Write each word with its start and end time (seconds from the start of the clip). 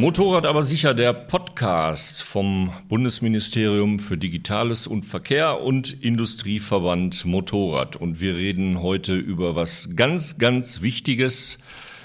Motorrad 0.00 0.46
aber 0.46 0.62
sicher 0.62 0.94
der 0.94 1.12
Podcast 1.12 2.22
vom 2.22 2.72
Bundesministerium 2.88 3.98
für 3.98 4.16
Digitales 4.16 4.86
und 4.86 5.04
Verkehr 5.04 5.60
und 5.60 5.92
Industrieverband 6.02 7.26
Motorrad. 7.26 7.96
Und 7.96 8.18
wir 8.18 8.34
reden 8.34 8.80
heute 8.80 9.14
über 9.14 9.56
was 9.56 9.90
ganz, 9.96 10.38
ganz 10.38 10.80
Wichtiges. 10.80 11.58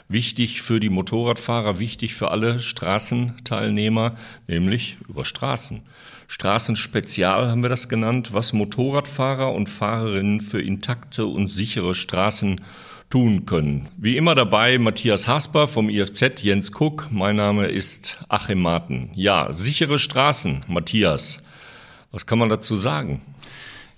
Wichtig 0.10 0.62
für 0.62 0.82
die 0.82 0.90
Motorradfahrer, 0.90 1.80
wichtig 1.80 2.16
für 2.16 2.32
alle 2.32 2.60
Straßenteilnehmer, 2.60 4.18
nämlich 4.46 4.98
über 5.08 5.24
Straßen. 5.24 5.82
Straßenspezial 6.28 7.50
haben 7.50 7.64
wir 7.64 7.70
das 7.70 7.88
genannt, 7.88 8.34
was 8.34 8.52
Motorradfahrer 8.52 9.54
und 9.54 9.70
Fahrerinnen 9.70 10.42
für 10.42 10.62
intakte 10.62 11.26
und 11.28 11.48
sichere 11.48 11.94
Straßen 11.94 12.60
tun 13.10 13.46
können. 13.46 13.90
Wie 13.98 14.18
immer 14.18 14.36
dabei 14.36 14.78
Matthias 14.78 15.28
Hasper 15.28 15.68
vom 15.68 15.90
IFZ, 15.90 16.42
Jens 16.42 16.72
Kuck. 16.72 17.08
Mein 17.12 17.36
Name 17.36 17.68
ist 17.68 18.24
Achim 18.30 18.62
Marten. 18.62 19.10
Ja, 19.14 19.52
sichere 19.52 20.00
Straßen, 20.00 20.66
Matthias. 20.68 21.44
Was 22.12 22.26
kann 22.26 22.40
man 22.40 22.50
dazu 22.50 22.76
sagen? 22.76 23.22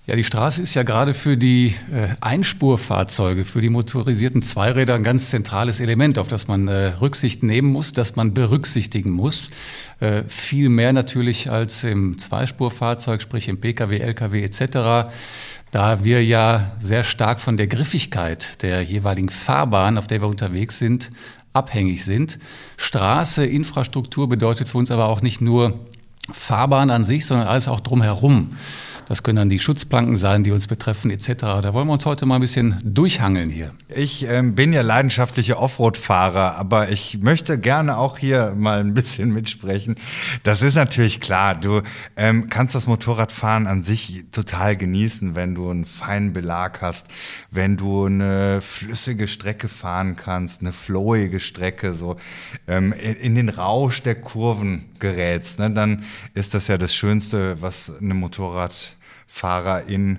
Ja, 0.08 0.16
die 0.16 0.24
Straße 0.24 0.62
ist 0.62 0.74
ja 0.74 0.84
gerade 0.84 1.12
für 1.12 1.36
die 1.36 1.74
äh, 1.92 2.08
Einspurfahrzeuge, 2.22 3.44
für 3.44 3.60
die 3.60 3.68
motorisierten 3.68 4.40
Zweiräder 4.40 4.94
ein 4.94 5.02
ganz 5.02 5.28
zentrales 5.28 5.80
Element, 5.80 6.18
auf 6.18 6.28
das 6.28 6.48
man 6.48 6.66
äh, 6.66 6.94
Rücksicht 6.98 7.42
nehmen 7.42 7.70
muss, 7.70 7.92
das 7.92 8.16
man 8.16 8.32
berücksichtigen 8.32 9.10
muss. 9.10 9.50
Äh, 10.00 10.22
viel 10.26 10.70
mehr 10.70 10.94
natürlich 10.94 11.50
als 11.50 11.84
im 11.84 12.18
Zweispurfahrzeug, 12.18 13.20
sprich 13.20 13.48
im 13.48 13.60
Pkw, 13.60 13.98
Lkw 13.98 14.42
etc 14.42 15.10
da 15.70 16.04
wir 16.04 16.24
ja 16.24 16.72
sehr 16.78 17.04
stark 17.04 17.40
von 17.40 17.56
der 17.56 17.66
Griffigkeit 17.66 18.62
der 18.62 18.82
jeweiligen 18.82 19.28
Fahrbahn, 19.28 19.98
auf 19.98 20.06
der 20.06 20.20
wir 20.20 20.28
unterwegs 20.28 20.78
sind, 20.78 21.10
abhängig 21.52 22.04
sind. 22.04 22.38
Straße, 22.76 23.44
Infrastruktur 23.44 24.28
bedeutet 24.28 24.68
für 24.68 24.78
uns 24.78 24.90
aber 24.90 25.06
auch 25.06 25.22
nicht 25.22 25.40
nur 25.40 25.78
Fahrbahn 26.30 26.90
an 26.90 27.04
sich, 27.04 27.26
sondern 27.26 27.48
alles 27.48 27.68
auch 27.68 27.80
drumherum. 27.80 28.50
Das 29.08 29.22
können 29.22 29.36
dann 29.36 29.48
die 29.48 29.58
Schutzplanken 29.58 30.16
sein, 30.16 30.44
die 30.44 30.50
uns 30.50 30.66
betreffen 30.66 31.10
etc. 31.10 31.32
Da 31.38 31.72
wollen 31.72 31.86
wir 31.86 31.94
uns 31.94 32.04
heute 32.04 32.26
mal 32.26 32.34
ein 32.34 32.42
bisschen 32.42 32.78
durchhangeln 32.84 33.50
hier. 33.50 33.72
Ich 33.94 34.26
ähm, 34.28 34.54
bin 34.54 34.74
ja 34.74 34.82
leidenschaftlicher 34.82 35.58
Offroad-Fahrer, 35.58 36.56
aber 36.56 36.90
ich 36.90 37.18
möchte 37.22 37.58
gerne 37.58 37.96
auch 37.96 38.18
hier 38.18 38.54
mal 38.54 38.80
ein 38.80 38.92
bisschen 38.92 39.32
mitsprechen. 39.32 39.94
Das 40.42 40.60
ist 40.60 40.74
natürlich 40.74 41.20
klar. 41.20 41.54
Du 41.54 41.80
ähm, 42.18 42.50
kannst 42.50 42.74
das 42.74 42.86
Motorradfahren 42.86 43.66
an 43.66 43.82
sich 43.82 44.26
total 44.30 44.76
genießen, 44.76 45.34
wenn 45.34 45.54
du 45.54 45.70
einen 45.70 45.86
feinen 45.86 46.34
Belag 46.34 46.82
hast, 46.82 47.06
wenn 47.50 47.78
du 47.78 48.04
eine 48.04 48.60
flüssige 48.60 49.26
Strecke 49.26 49.68
fahren 49.68 50.16
kannst, 50.16 50.60
eine 50.60 50.74
flowige 50.74 51.40
Strecke, 51.40 51.94
so 51.94 52.16
ähm, 52.66 52.92
in, 52.92 53.34
den 53.34 53.48
Rausch 53.48 54.02
der 54.02 54.16
Kurven 54.16 54.90
gerätst. 54.98 55.60
Ne? 55.60 55.70
Dann 55.70 56.04
ist 56.34 56.54
das 56.54 56.68
ja 56.68 56.78
das 56.78 56.94
Schönste, 56.94 57.60
was 57.60 57.92
eine 58.00 58.14
Motorrad 58.14 58.96
Fahrerin 59.26 60.18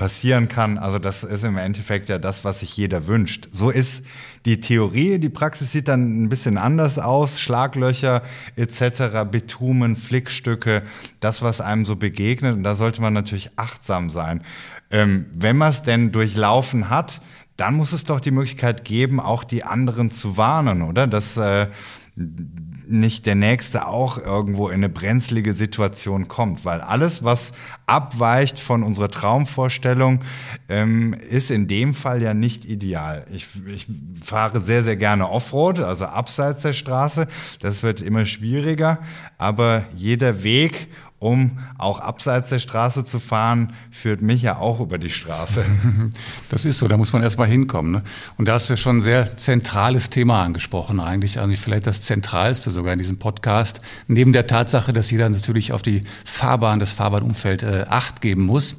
passieren 0.00 0.48
kann. 0.48 0.78
Also 0.78 0.98
das 0.98 1.24
ist 1.24 1.44
im 1.44 1.58
Endeffekt 1.58 2.08
ja 2.08 2.16
das, 2.16 2.42
was 2.42 2.60
sich 2.60 2.74
jeder 2.74 3.06
wünscht. 3.06 3.48
So 3.52 3.68
ist 3.68 4.02
die 4.46 4.58
Theorie. 4.58 5.18
Die 5.18 5.28
Praxis 5.28 5.72
sieht 5.72 5.88
dann 5.88 6.22
ein 6.22 6.30
bisschen 6.30 6.56
anders 6.56 6.98
aus. 6.98 7.38
Schlaglöcher 7.38 8.22
etc., 8.56 9.30
Bitumen, 9.30 9.96
Flickstücke, 9.96 10.84
das, 11.20 11.42
was 11.42 11.60
einem 11.60 11.84
so 11.84 11.96
begegnet. 11.96 12.54
Und 12.54 12.62
da 12.62 12.74
sollte 12.74 13.02
man 13.02 13.12
natürlich 13.12 13.50
achtsam 13.56 14.08
sein. 14.08 14.42
Ähm, 14.90 15.26
wenn 15.34 15.58
man 15.58 15.68
es 15.68 15.82
denn 15.82 16.12
durchlaufen 16.12 16.88
hat, 16.88 17.20
dann 17.58 17.74
muss 17.74 17.92
es 17.92 18.04
doch 18.04 18.20
die 18.20 18.30
Möglichkeit 18.30 18.86
geben, 18.86 19.20
auch 19.20 19.44
die 19.44 19.64
anderen 19.64 20.10
zu 20.10 20.38
warnen, 20.38 20.80
oder? 20.80 21.06
Dass 21.06 21.36
äh, 21.36 21.66
nicht 22.90 23.26
der 23.26 23.34
Nächste 23.34 23.86
auch 23.86 24.18
irgendwo 24.18 24.68
in 24.68 24.74
eine 24.74 24.88
brenzlige 24.88 25.52
Situation 25.52 26.28
kommt. 26.28 26.64
Weil 26.64 26.80
alles, 26.80 27.24
was 27.24 27.52
abweicht 27.86 28.58
von 28.58 28.82
unserer 28.82 29.10
Traumvorstellung, 29.10 30.20
ähm, 30.68 31.14
ist 31.14 31.50
in 31.50 31.68
dem 31.68 31.94
Fall 31.94 32.22
ja 32.22 32.34
nicht 32.34 32.64
ideal. 32.64 33.24
Ich, 33.32 33.46
ich 33.66 33.86
fahre 34.22 34.60
sehr, 34.60 34.82
sehr 34.82 34.96
gerne 34.96 35.30
Offroad, 35.30 35.80
also 35.80 36.06
abseits 36.06 36.62
der 36.62 36.72
Straße. 36.72 37.26
Das 37.60 37.82
wird 37.82 38.00
immer 38.00 38.24
schwieriger. 38.24 38.98
Aber 39.38 39.84
jeder 39.96 40.42
Weg 40.42 40.88
um 41.20 41.58
auch 41.76 42.00
abseits 42.00 42.48
der 42.48 42.58
Straße 42.58 43.04
zu 43.04 43.20
fahren, 43.20 43.74
führt 43.90 44.22
mich 44.22 44.40
ja 44.42 44.56
auch 44.56 44.80
über 44.80 44.98
die 44.98 45.10
Straße. 45.10 45.64
Das 46.48 46.64
ist 46.64 46.78
so, 46.78 46.88
da 46.88 46.96
muss 46.96 47.12
man 47.12 47.22
erstmal 47.22 47.46
hinkommen. 47.46 47.92
Ne? 47.92 48.02
Und 48.36 48.48
da 48.48 48.54
hast 48.54 48.70
du 48.70 48.76
schon 48.76 48.96
ein 48.96 49.00
sehr 49.00 49.36
zentrales 49.36 50.10
Thema 50.10 50.42
angesprochen 50.42 50.98
eigentlich, 50.98 51.38
also 51.38 51.54
vielleicht 51.56 51.86
das 51.86 52.00
zentralste 52.00 52.70
sogar 52.70 52.92
in 52.92 52.98
diesem 52.98 53.18
Podcast, 53.18 53.80
neben 54.08 54.32
der 54.32 54.46
Tatsache, 54.46 54.92
dass 54.92 55.10
jeder 55.10 55.28
natürlich 55.28 55.72
auf 55.72 55.82
die 55.82 56.04
Fahrbahn, 56.24 56.80
das 56.80 56.90
Fahrbahnumfeld 56.90 57.62
äh, 57.62 57.84
Acht 57.88 58.20
geben 58.20 58.42
muss. 58.42 58.76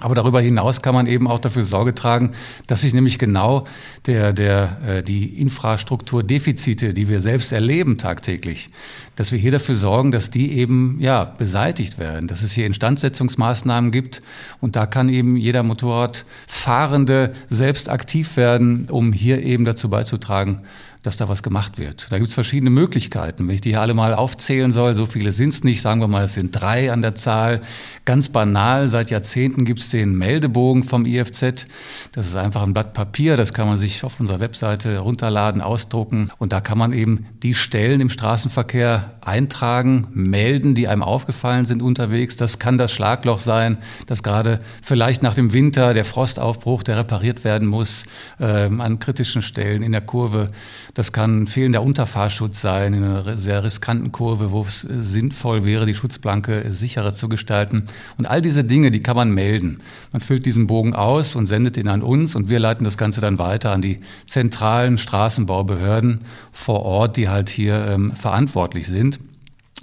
Aber 0.00 0.14
darüber 0.14 0.40
hinaus 0.40 0.80
kann 0.80 0.94
man 0.94 1.06
eben 1.06 1.28
auch 1.28 1.38
dafür 1.38 1.62
Sorge 1.62 1.94
tragen, 1.94 2.32
dass 2.66 2.80
sich 2.80 2.94
nämlich 2.94 3.18
genau 3.18 3.66
der, 4.06 4.32
der, 4.32 4.78
äh, 4.86 5.02
die 5.02 5.38
Infrastrukturdefizite, 5.38 6.94
die 6.94 7.08
wir 7.08 7.20
selbst 7.20 7.52
erleben 7.52 7.98
tagtäglich, 7.98 8.70
dass 9.16 9.30
wir 9.30 9.38
hier 9.38 9.52
dafür 9.52 9.74
sorgen, 9.74 10.10
dass 10.10 10.30
die 10.30 10.52
eben 10.52 10.96
ja, 11.00 11.24
beseitigt 11.24 11.98
werden, 11.98 12.28
dass 12.28 12.42
es 12.42 12.52
hier 12.52 12.64
Instandsetzungsmaßnahmen 12.66 13.90
gibt. 13.90 14.22
Und 14.60 14.74
da 14.74 14.86
kann 14.86 15.10
eben 15.10 15.36
jeder 15.36 15.62
Motorradfahrende 15.62 17.34
selbst 17.50 17.90
aktiv 17.90 18.38
werden, 18.38 18.88
um 18.90 19.12
hier 19.12 19.42
eben 19.42 19.66
dazu 19.66 19.90
beizutragen, 19.90 20.62
dass 21.02 21.16
da 21.16 21.28
was 21.28 21.42
gemacht 21.42 21.78
wird. 21.78 22.08
Da 22.10 22.18
gibt 22.18 22.28
es 22.28 22.34
verschiedene 22.34 22.70
Möglichkeiten. 22.70 23.48
Wenn 23.48 23.54
ich 23.54 23.62
die 23.62 23.70
hier 23.70 23.80
alle 23.80 23.94
mal 23.94 24.14
aufzählen 24.14 24.72
soll, 24.72 24.94
so 24.94 25.06
viele 25.06 25.32
sind 25.32 25.50
es 25.50 25.64
nicht, 25.64 25.80
sagen 25.80 26.00
wir 26.00 26.08
mal, 26.08 26.24
es 26.24 26.34
sind 26.34 26.52
drei 26.52 26.92
an 26.92 27.00
der 27.00 27.14
Zahl. 27.14 27.62
Ganz 28.04 28.28
banal, 28.28 28.88
seit 28.88 29.10
Jahrzehnten 29.10 29.64
gibt 29.64 29.80
es 29.80 29.88
den 29.88 30.16
Meldebogen 30.16 30.82
vom 30.82 31.06
IFZ. 31.06 31.66
Das 32.12 32.26
ist 32.26 32.36
einfach 32.36 32.62
ein 32.62 32.74
Blatt 32.74 32.92
Papier, 32.92 33.38
das 33.38 33.54
kann 33.54 33.66
man 33.66 33.78
sich 33.78 34.04
auf 34.04 34.20
unserer 34.20 34.40
Webseite 34.40 34.98
runterladen, 34.98 35.62
ausdrucken. 35.62 36.30
Und 36.38 36.52
da 36.52 36.60
kann 36.60 36.76
man 36.76 36.92
eben 36.92 37.26
die 37.42 37.54
Stellen 37.54 38.00
im 38.00 38.10
Straßenverkehr 38.10 39.12
eintragen, 39.22 40.08
melden, 40.12 40.74
die 40.74 40.88
einem 40.88 41.02
aufgefallen 41.02 41.64
sind 41.64 41.82
unterwegs. 41.82 42.36
Das 42.36 42.58
kann 42.58 42.76
das 42.76 42.92
Schlagloch 42.92 43.40
sein, 43.40 43.78
das 44.06 44.22
gerade 44.22 44.58
vielleicht 44.82 45.22
nach 45.22 45.34
dem 45.34 45.54
Winter 45.54 45.94
der 45.94 46.04
Frostaufbruch, 46.04 46.82
der 46.82 46.98
repariert 46.98 47.44
werden 47.44 47.68
muss, 47.68 48.04
äh, 48.38 48.44
an 48.44 48.98
kritischen 48.98 49.40
Stellen 49.40 49.82
in 49.82 49.92
der 49.92 50.02
Kurve 50.02 50.50
das 50.94 51.12
kann 51.12 51.46
fehlender 51.46 51.82
Unterfahrschutz 51.82 52.60
sein 52.60 52.94
in 52.94 53.04
einer 53.04 53.38
sehr 53.38 53.62
riskanten 53.62 54.12
Kurve, 54.12 54.50
wo 54.50 54.62
es 54.62 54.80
sinnvoll 54.80 55.64
wäre, 55.64 55.86
die 55.86 55.94
Schutzplanke 55.94 56.72
sicherer 56.72 57.14
zu 57.14 57.28
gestalten. 57.28 57.86
Und 58.18 58.26
all 58.26 58.42
diese 58.42 58.64
Dinge, 58.64 58.90
die 58.90 59.02
kann 59.02 59.16
man 59.16 59.30
melden. 59.30 59.80
Man 60.12 60.20
füllt 60.20 60.46
diesen 60.46 60.66
Bogen 60.66 60.94
aus 60.94 61.36
und 61.36 61.46
sendet 61.46 61.76
ihn 61.76 61.88
an 61.88 62.02
uns 62.02 62.34
und 62.34 62.48
wir 62.48 62.58
leiten 62.58 62.84
das 62.84 62.98
Ganze 62.98 63.20
dann 63.20 63.38
weiter 63.38 63.72
an 63.72 63.82
die 63.82 64.00
zentralen 64.26 64.98
Straßenbaubehörden 64.98 66.22
vor 66.52 66.82
Ort, 66.82 67.16
die 67.16 67.28
halt 67.28 67.50
hier 67.50 67.86
ähm, 67.86 68.12
verantwortlich 68.14 68.86
sind. 68.86 69.20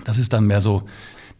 Das 0.04 0.18
ist 0.18 0.34
dann 0.34 0.48
mehr 0.48 0.62
so 0.62 0.84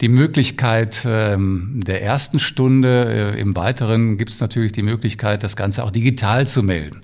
die 0.02 0.10
Möglichkeit 0.10 1.04
ähm, 1.06 1.82
der 1.86 2.04
ersten 2.04 2.40
Stunde. 2.40 3.34
Äh, 3.36 3.40
Im 3.40 3.56
Weiteren 3.56 4.18
gibt 4.18 4.32
es 4.32 4.40
natürlich 4.40 4.72
die 4.72 4.84
Möglichkeit, 4.84 5.44
das 5.44 5.56
Ganze 5.56 5.84
auch 5.84 5.92
digital 5.92 6.48
zu 6.48 6.64
melden. 6.64 7.02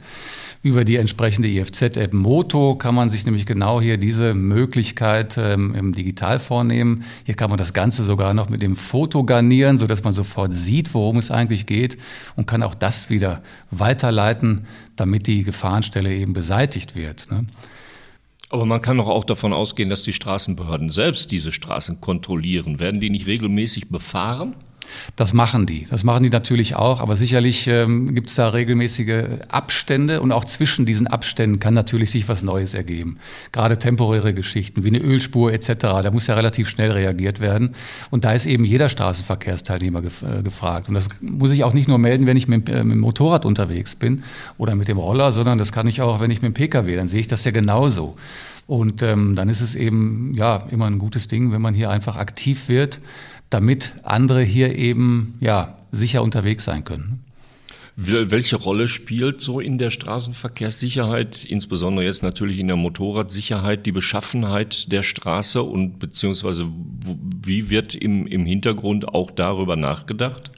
Über 0.63 0.85
die 0.85 0.95
entsprechende 0.95 1.49
IFZ-App 1.49 2.13
Moto 2.13 2.75
kann 2.75 2.95
man 2.95 3.09
sich 3.09 3.25
nämlich 3.25 3.45
genau 3.45 3.81
hier 3.81 3.97
diese 3.97 4.33
Möglichkeit 4.33 5.37
ähm, 5.37 5.75
im 5.75 5.93
Digital 5.93 6.39
vornehmen. 6.39 7.03
Hier 7.25 7.35
kann 7.35 7.49
man 7.49 7.59
das 7.59 7.73
Ganze 7.73 8.05
sogar 8.05 8.33
noch 8.33 8.47
mit 8.47 8.61
dem 8.61 8.77
Foto 8.77 9.25
garnieren, 9.25 9.77
sodass 9.77 10.05
man 10.05 10.13
sofort 10.13 10.53
sieht, 10.53 10.93
worum 10.93 11.17
es 11.17 11.31
eigentlich 11.31 11.65
geht 11.65 11.97
und 12.37 12.47
kann 12.47 12.63
auch 12.63 12.75
das 12.75 13.09
wieder 13.09 13.43
weiterleiten, 13.71 14.65
damit 14.95 15.27
die 15.27 15.43
Gefahrenstelle 15.43 16.15
eben 16.15 16.31
beseitigt 16.31 16.95
wird. 16.95 17.29
Ne? 17.29 17.45
Aber 18.49 18.65
man 18.65 18.81
kann 18.81 18.95
doch 18.95 19.09
auch 19.09 19.25
davon 19.25 19.51
ausgehen, 19.51 19.89
dass 19.89 20.03
die 20.03 20.13
Straßenbehörden 20.13 20.89
selbst 20.89 21.31
diese 21.31 21.51
Straßen 21.51 21.99
kontrollieren. 21.99 22.79
Werden 22.79 23.01
die 23.01 23.09
nicht 23.09 23.27
regelmäßig 23.27 23.89
befahren? 23.89 24.55
Das 25.15 25.33
machen 25.33 25.65
die. 25.65 25.87
Das 25.89 26.03
machen 26.03 26.23
die 26.23 26.29
natürlich 26.29 26.75
auch, 26.75 27.01
aber 27.01 27.15
sicherlich 27.15 27.67
ähm, 27.67 28.15
gibt 28.15 28.29
es 28.29 28.35
da 28.35 28.49
regelmäßige 28.49 29.39
Abstände 29.49 30.21
und 30.21 30.31
auch 30.31 30.45
zwischen 30.45 30.85
diesen 30.85 31.07
Abständen 31.07 31.59
kann 31.59 31.73
natürlich 31.73 32.11
sich 32.11 32.27
was 32.27 32.43
Neues 32.43 32.73
ergeben. 32.73 33.17
Gerade 33.51 33.77
temporäre 33.77 34.33
Geschichten 34.33 34.83
wie 34.83 34.89
eine 34.89 34.99
Ölspur 34.99 35.53
etc., 35.53 35.73
da 35.79 36.11
muss 36.11 36.27
ja 36.27 36.35
relativ 36.35 36.69
schnell 36.69 36.91
reagiert 36.91 37.39
werden. 37.39 37.75
Und 38.11 38.23
da 38.23 38.33
ist 38.33 38.45
eben 38.45 38.65
jeder 38.65 38.89
Straßenverkehrsteilnehmer 38.89 40.01
gef 40.01 40.23
äh, 40.23 40.41
gefragt. 40.43 40.89
Und 40.89 40.95
das 40.95 41.07
muss 41.21 41.51
ich 41.51 41.63
auch 41.63 41.73
nicht 41.73 41.87
nur 41.87 41.97
melden, 41.97 42.25
wenn 42.25 42.37
ich 42.37 42.47
mit, 42.47 42.69
äh, 42.69 42.83
mit 42.83 42.95
dem 42.95 42.99
Motorrad 42.99 43.45
unterwegs 43.45 43.95
bin 43.95 44.23
oder 44.57 44.75
mit 44.75 44.87
dem 44.87 44.97
Roller, 44.97 45.31
sondern 45.31 45.57
das 45.57 45.71
kann 45.71 45.87
ich 45.87 46.01
auch, 46.01 46.19
wenn 46.19 46.31
ich 46.31 46.41
mit 46.41 46.51
dem 46.51 46.53
Pkw, 46.53 46.95
dann 46.95 47.07
sehe 47.07 47.21
ich 47.21 47.27
das 47.27 47.43
ja 47.43 47.51
genauso. 47.51 48.15
Und 48.65 49.03
ähm, 49.03 49.35
dann 49.35 49.49
ist 49.49 49.61
es 49.61 49.75
eben 49.75 50.33
ja 50.35 50.65
immer 50.71 50.85
ein 50.85 50.97
gutes 50.97 51.27
Ding, 51.27 51.51
wenn 51.51 51.61
man 51.61 51.73
hier 51.73 51.89
einfach 51.89 52.15
aktiv 52.15 52.69
wird 52.69 53.01
damit 53.53 53.93
andere 54.03 54.41
hier 54.41 54.75
eben 54.75 55.37
ja, 55.39 55.77
sicher 55.91 56.23
unterwegs 56.23 56.65
sein 56.65 56.83
können. 56.83 57.23
Welche 57.95 58.55
Rolle 58.55 58.87
spielt 58.87 59.41
so 59.41 59.59
in 59.59 59.77
der 59.77 59.91
Straßenverkehrssicherheit, 59.91 61.45
insbesondere 61.45 62.03
jetzt 62.03 62.23
natürlich 62.23 62.57
in 62.57 62.65
der 62.65 62.75
Motorradsicherheit, 62.75 63.85
die 63.85 63.91
Beschaffenheit 63.91 64.91
der 64.91 65.03
Straße 65.03 65.61
und 65.61 65.99
beziehungsweise 65.99 66.67
wie 66.67 67.69
wird 67.69 67.93
im, 67.93 68.25
im 68.25 68.47
Hintergrund 68.47 69.07
auch 69.09 69.29
darüber 69.29 69.75
nachgedacht? 69.75 70.51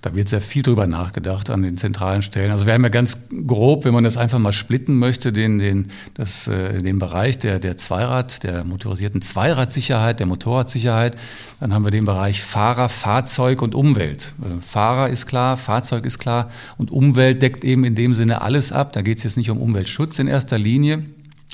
Da 0.00 0.14
wird 0.14 0.28
sehr 0.28 0.40
viel 0.40 0.62
drüber 0.62 0.86
nachgedacht 0.86 1.50
an 1.50 1.62
den 1.62 1.76
zentralen 1.76 2.22
Stellen. 2.22 2.50
Also 2.50 2.66
wir 2.66 2.74
haben 2.74 2.82
ja 2.82 2.88
ganz 2.88 3.18
grob, 3.46 3.84
wenn 3.84 3.94
man 3.94 4.04
das 4.04 4.16
einfach 4.16 4.38
mal 4.38 4.52
splitten 4.52 4.98
möchte, 4.98 5.32
den, 5.32 5.58
den, 5.58 5.88
das, 6.14 6.48
äh, 6.48 6.82
den 6.82 6.98
Bereich 6.98 7.38
der, 7.38 7.58
der 7.58 7.76
Zweirad, 7.78 8.42
der 8.42 8.64
motorisierten 8.64 9.22
Zweiradsicherheit, 9.22 10.20
der 10.20 10.26
Motorradsicherheit. 10.26 11.16
Dann 11.60 11.72
haben 11.72 11.84
wir 11.84 11.90
den 11.90 12.04
Bereich 12.04 12.42
Fahrer, 12.42 12.88
Fahrzeug 12.88 13.62
und 13.62 13.74
Umwelt. 13.74 14.34
Äh, 14.42 14.60
Fahrer 14.62 15.08
ist 15.08 15.26
klar, 15.26 15.56
Fahrzeug 15.56 16.04
ist 16.06 16.18
klar 16.18 16.50
und 16.76 16.90
Umwelt 16.90 17.42
deckt 17.42 17.64
eben 17.64 17.84
in 17.84 17.94
dem 17.94 18.14
Sinne 18.14 18.42
alles 18.42 18.72
ab. 18.72 18.92
Da 18.92 19.02
geht 19.02 19.18
es 19.18 19.24
jetzt 19.24 19.36
nicht 19.36 19.50
um 19.50 19.60
Umweltschutz 19.60 20.18
in 20.18 20.26
erster 20.26 20.58
Linie, 20.58 21.04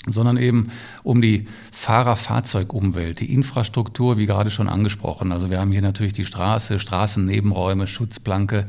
sondern 0.07 0.39
eben 0.39 0.71
um 1.03 1.21
die 1.21 1.47
Fahrerfahrzeugumwelt, 1.73 3.21
die 3.21 3.33
Infrastruktur, 3.33 4.17
wie 4.17 4.27
gerade 4.27 4.51
schon 4.51 4.69
angesprochen. 4.69 5.31
Also 5.33 5.51
wir 5.51 5.61
haben 5.61 5.73
hier 5.73 5.83
natürlich 5.83 6.15
die 6.15 6.25
Straße, 6.25 6.81
Straßennebenräume, 6.81 7.87
Schutzplanke, 7.87 8.67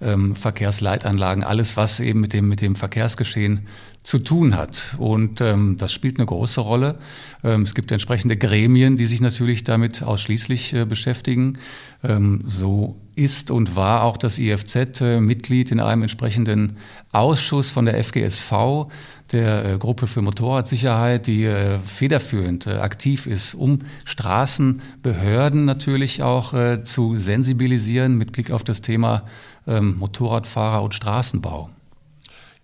ähm, 0.00 0.36
Verkehrsleitanlagen, 0.36 1.42
alles, 1.42 1.76
was 1.76 1.98
eben 1.98 2.20
mit 2.20 2.32
dem, 2.32 2.48
mit 2.48 2.60
dem 2.60 2.76
Verkehrsgeschehen 2.76 3.66
zu 4.02 4.18
tun 4.18 4.56
hat. 4.56 4.94
Und 4.98 5.40
ähm, 5.40 5.76
das 5.78 5.92
spielt 5.92 6.18
eine 6.18 6.26
große 6.26 6.60
Rolle. 6.60 6.98
Ähm, 7.44 7.62
es 7.62 7.74
gibt 7.74 7.92
entsprechende 7.92 8.36
Gremien, 8.36 8.96
die 8.96 9.06
sich 9.06 9.20
natürlich 9.20 9.64
damit 9.64 10.02
ausschließlich 10.02 10.72
äh, 10.72 10.84
beschäftigen. 10.84 11.58
Ähm, 12.02 12.42
so 12.46 12.96
ist 13.16 13.50
und 13.50 13.74
war 13.76 14.04
auch 14.04 14.16
das 14.16 14.38
IFZ 14.38 15.00
äh, 15.00 15.20
Mitglied 15.20 15.72
in 15.72 15.80
einem 15.80 16.02
entsprechenden 16.02 16.76
Ausschuss 17.12 17.70
von 17.70 17.84
der 17.84 18.02
FGSV 18.02 18.86
der 19.32 19.64
äh, 19.64 19.78
Gruppe 19.78 20.06
für 20.06 20.22
Motorradsicherheit, 20.22 21.26
die 21.26 21.44
äh, 21.44 21.78
federführend 21.80 22.66
äh, 22.66 22.74
aktiv 22.74 23.26
ist, 23.26 23.54
um 23.54 23.80
Straßenbehörden 24.04 25.64
natürlich 25.64 26.22
auch 26.22 26.54
zu 26.84 27.18
sensibilisieren 27.18 28.16
mit 28.16 28.32
Blick 28.32 28.50
auf 28.50 28.64
das 28.64 28.80
Thema 28.80 29.24
ähm, 29.66 29.96
Motorradfahrer 29.98 30.82
und 30.82 30.94
Straßenbau. 30.94 31.68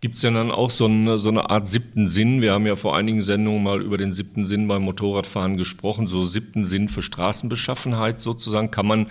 Gibt 0.04 0.16
es 0.16 0.22
ja 0.22 0.30
dann 0.30 0.50
auch 0.50 0.68
so 0.68 0.84
eine, 0.84 1.16
so 1.16 1.30
eine 1.30 1.48
Art 1.48 1.66
siebten 1.66 2.06
Sinn? 2.06 2.42
Wir 2.42 2.52
haben 2.52 2.66
ja 2.66 2.76
vor 2.76 2.94
einigen 2.94 3.22
Sendungen 3.22 3.62
mal 3.62 3.80
über 3.80 3.96
den 3.96 4.12
siebten 4.12 4.44
Sinn 4.44 4.68
beim 4.68 4.82
Motorradfahren 4.82 5.56
gesprochen, 5.56 6.06
so 6.06 6.26
siebten 6.26 6.62
Sinn 6.62 6.90
für 6.90 7.00
Straßenbeschaffenheit 7.00 8.20
sozusagen. 8.20 8.70
Kann 8.70 8.86
man 8.86 9.06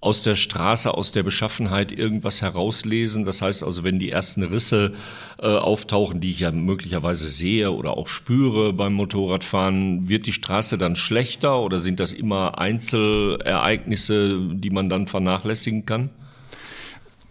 aus 0.00 0.22
der 0.22 0.34
Straße, 0.34 0.92
aus 0.92 1.12
der 1.12 1.22
Beschaffenheit 1.22 1.92
irgendwas 1.92 2.42
herauslesen. 2.42 3.22
Das 3.22 3.42
heißt 3.42 3.62
also, 3.62 3.84
wenn 3.84 4.00
die 4.00 4.10
ersten 4.10 4.42
Risse 4.42 4.94
äh, 5.38 5.46
auftauchen, 5.46 6.18
die 6.18 6.30
ich 6.30 6.40
ja 6.40 6.50
möglicherweise 6.50 7.28
sehe 7.28 7.70
oder 7.70 7.96
auch 7.96 8.08
spüre 8.08 8.72
beim 8.72 8.94
Motorradfahren, 8.94 10.08
wird 10.08 10.26
die 10.26 10.32
Straße 10.32 10.78
dann 10.78 10.96
schlechter 10.96 11.62
oder 11.62 11.78
sind 11.78 12.00
das 12.00 12.12
immer 12.12 12.58
Einzelereignisse, 12.58 14.40
die 14.52 14.70
man 14.70 14.88
dann 14.88 15.06
vernachlässigen 15.06 15.86
kann? 15.86 16.10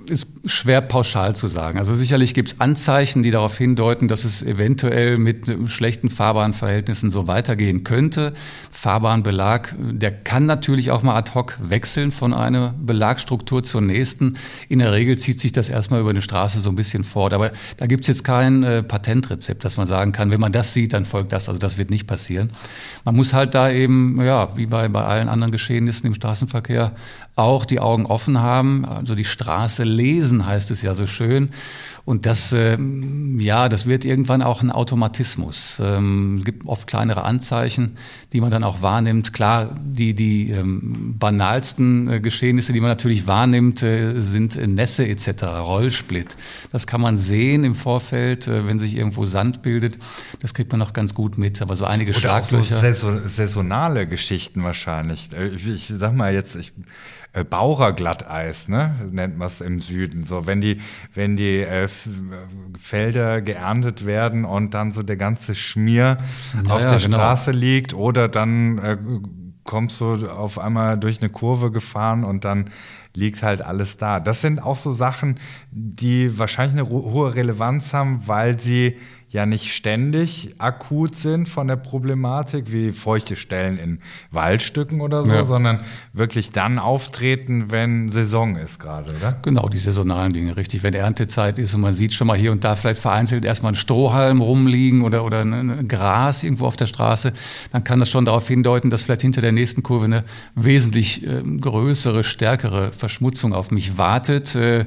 Ist 0.09 0.27
schwer 0.45 0.81
pauschal 0.81 1.35
zu 1.35 1.47
sagen. 1.47 1.79
Also 1.79 1.95
sicherlich 1.95 2.33
gibt 2.33 2.53
es 2.53 2.59
Anzeichen, 2.59 3.23
die 3.23 3.31
darauf 3.31 3.57
hindeuten, 3.57 4.07
dass 4.07 4.23
es 4.23 4.41
eventuell 4.41 5.17
mit 5.17 5.69
schlechten 5.69 6.09
Fahrbahnverhältnissen 6.09 7.11
so 7.11 7.27
weitergehen 7.27 7.83
könnte. 7.83 8.33
Fahrbahnbelag, 8.71 9.73
der 9.77 10.11
kann 10.11 10.45
natürlich 10.45 10.91
auch 10.91 11.03
mal 11.03 11.15
ad 11.15 11.31
hoc 11.33 11.57
wechseln 11.61 12.11
von 12.11 12.33
einer 12.33 12.73
Belagstruktur 12.79 13.63
zur 13.63 13.81
nächsten. 13.81 14.35
In 14.69 14.79
der 14.79 14.91
Regel 14.91 15.17
zieht 15.17 15.39
sich 15.39 15.51
das 15.51 15.69
erstmal 15.69 16.01
über 16.01 16.09
eine 16.09 16.21
Straße 16.21 16.59
so 16.59 16.69
ein 16.69 16.75
bisschen 16.75 17.03
fort. 17.03 17.33
Aber 17.33 17.51
da 17.77 17.85
gibt 17.85 18.03
es 18.03 18.07
jetzt 18.07 18.23
kein 18.23 18.63
äh, 18.63 18.83
Patentrezept, 18.83 19.63
dass 19.63 19.77
man 19.77 19.87
sagen 19.87 20.11
kann, 20.11 20.31
wenn 20.31 20.41
man 20.41 20.51
das 20.51 20.73
sieht, 20.73 20.93
dann 20.93 21.05
folgt 21.05 21.31
das. 21.31 21.47
Also 21.47 21.59
das 21.59 21.77
wird 21.77 21.89
nicht 21.89 22.07
passieren. 22.07 22.51
Man 23.05 23.15
muss 23.15 23.33
halt 23.33 23.55
da 23.55 23.71
eben, 23.71 24.21
ja, 24.21 24.55
wie 24.55 24.65
bei, 24.65 24.87
bei 24.89 25.03
allen 25.03 25.29
anderen 25.29 25.51
Geschehnissen 25.51 26.07
im 26.07 26.15
Straßenverkehr, 26.15 26.91
auch 27.35 27.65
die 27.65 27.79
Augen 27.79 28.05
offen 28.05 28.39
haben, 28.39 28.85
also 28.85 29.15
die 29.15 29.25
Straße 29.25 29.83
lesen, 29.93 30.45
heißt 30.45 30.71
es 30.71 30.81
ja 30.81 30.93
so 30.95 31.07
schön. 31.07 31.49
Und 32.05 32.25
das, 32.25 32.51
äh, 32.51 32.77
ja, 33.37 33.69
das 33.69 33.85
wird 33.85 34.03
irgendwann 34.03 34.41
auch 34.41 34.61
ein 34.61 34.71
Automatismus. 34.71 35.77
Ähm, 35.81 36.39
es 36.39 36.45
gibt 36.45 36.65
oft 36.67 36.85
kleinere 36.85 37.23
Anzeichen, 37.23 37.95
die 38.33 38.41
man 38.41 38.51
dann 38.51 38.65
auch 38.65 38.81
wahrnimmt. 38.81 39.31
Klar, 39.31 39.73
die, 39.81 40.13
die 40.13 40.51
ähm, 40.51 41.15
banalsten 41.17 42.09
äh, 42.09 42.19
Geschehnisse, 42.19 42.73
die 42.73 42.81
man 42.81 42.89
natürlich 42.89 43.25
wahrnimmt, 43.25 43.83
äh, 43.83 44.19
sind 44.19 44.57
Nässe 44.67 45.07
etc., 45.07 45.43
Rollsplit. 45.43 46.35
Das 46.73 46.87
kann 46.87 46.99
man 46.99 47.15
sehen 47.15 47.63
im 47.63 47.73
Vorfeld, 47.73 48.49
äh, 48.49 48.67
wenn 48.67 48.79
sich 48.79 48.97
irgendwo 48.97 49.25
Sand 49.25 49.61
bildet. 49.61 49.97
Das 50.41 50.53
kriegt 50.53 50.73
man 50.73 50.79
noch 50.79 50.91
ganz 50.91 51.13
gut 51.13 51.37
mit. 51.37 51.61
Aber 51.61 51.77
so 51.77 51.85
einige 51.85 52.11
Oder 52.11 52.19
Schlaglöcher. 52.19 52.79
Auch 52.79 52.93
so 52.93 53.27
saisonale 53.27 54.07
Geschichten 54.07 54.61
wahrscheinlich. 54.63 55.31
Äh, 55.31 55.55
ich, 55.55 55.67
ich 55.67 55.87
sag 55.87 56.13
mal 56.13 56.33
jetzt, 56.33 56.57
ich 56.57 56.73
äh, 57.33 57.43
Baucherglatteis, 57.43 58.67
ne? 58.67 58.95
nennt 59.11 59.37
man 59.37 59.47
es 59.47 59.59
im 59.59 59.81
Süden. 59.81 60.23
So, 60.23 60.45
wenn 60.45 60.61
die, 60.61 60.79
wenn 61.13 61.35
die 61.35 61.59
äh, 61.59 61.87
Felder 62.79 63.41
geerntet 63.41 64.05
werden 64.05 64.45
und 64.45 64.73
dann 64.73 64.91
so 64.91 65.01
der 65.03 65.17
ganze 65.17 65.55
Schmier 65.55 66.17
ja, 66.65 66.73
auf 66.73 66.81
der 66.81 66.99
genau. 66.99 67.17
Straße 67.17 67.51
liegt 67.51 67.95
oder 67.95 68.27
dann 68.27 68.77
äh, 68.77 68.97
kommst 69.63 69.99
du 69.99 70.27
auf 70.29 70.59
einmal 70.59 70.99
durch 70.99 71.21
eine 71.21 71.29
Kurve 71.29 71.71
gefahren 71.71 72.23
und 72.23 72.45
dann 72.45 72.69
liegt 73.15 73.41
halt 73.43 73.61
alles 73.61 73.97
da. 73.97 74.19
Das 74.19 74.41
sind 74.41 74.61
auch 74.61 74.77
so 74.77 74.91
Sachen, 74.91 75.39
die 75.71 76.37
wahrscheinlich 76.37 76.79
eine 76.79 76.89
hohe 76.89 77.33
Relevanz 77.35 77.93
haben, 77.93 78.27
weil 78.27 78.59
sie 78.59 78.97
ja 79.33 79.47
nicht 79.47 79.73
ständig 79.73 80.53
akut 80.59 81.15
sind 81.15 81.49
von 81.49 81.67
der 81.67 81.75
Problematik, 81.75 82.71
wie 82.71 82.91
feuchte 82.91 83.35
Stellen 83.35 83.79
in 83.79 83.99
Waldstücken 84.29 85.01
oder 85.01 85.23
so, 85.23 85.33
ja. 85.33 85.43
sondern 85.43 85.79
wirklich 86.13 86.51
dann 86.51 86.77
auftreten, 86.77 87.71
wenn 87.71 88.09
Saison 88.09 88.55
ist 88.55 88.79
gerade, 88.79 89.11
oder? 89.19 89.39
Genau, 89.41 89.67
die 89.69 89.79
saisonalen 89.79 90.33
Dinge, 90.33 90.55
richtig. 90.55 90.83
Wenn 90.83 90.93
Erntezeit 90.93 91.57
ist 91.57 91.73
und 91.73 91.81
man 91.81 91.95
sieht 91.95 92.13
schon 92.13 92.27
mal 92.27 92.37
hier 92.37 92.51
und 92.51 92.63
da 92.63 92.75
vielleicht 92.75 93.01
vereinzelt 93.01 93.43
erstmal 93.43 93.71
ein 93.71 93.75
Strohhalm 93.75 94.39
rumliegen 94.39 95.01
oder, 95.01 95.25
oder 95.25 95.41
ein 95.41 95.87
Gras 95.87 96.43
irgendwo 96.43 96.67
auf 96.67 96.77
der 96.77 96.85
Straße, 96.85 97.33
dann 97.71 97.83
kann 97.83 97.97
das 97.97 98.11
schon 98.11 98.25
darauf 98.25 98.47
hindeuten, 98.47 98.91
dass 98.91 99.01
vielleicht 99.01 99.23
hinter 99.23 99.41
der 99.41 99.51
nächsten 99.51 99.81
Kurve 99.81 100.05
eine 100.05 100.25
wesentlich 100.53 101.25
äh, 101.25 101.41
größere, 101.41 102.23
stärkere 102.23 102.91
Verschmutzung 102.91 103.53
auf 103.53 103.71
mich 103.71 103.97
wartet. 103.97 104.53
Äh, 104.53 104.85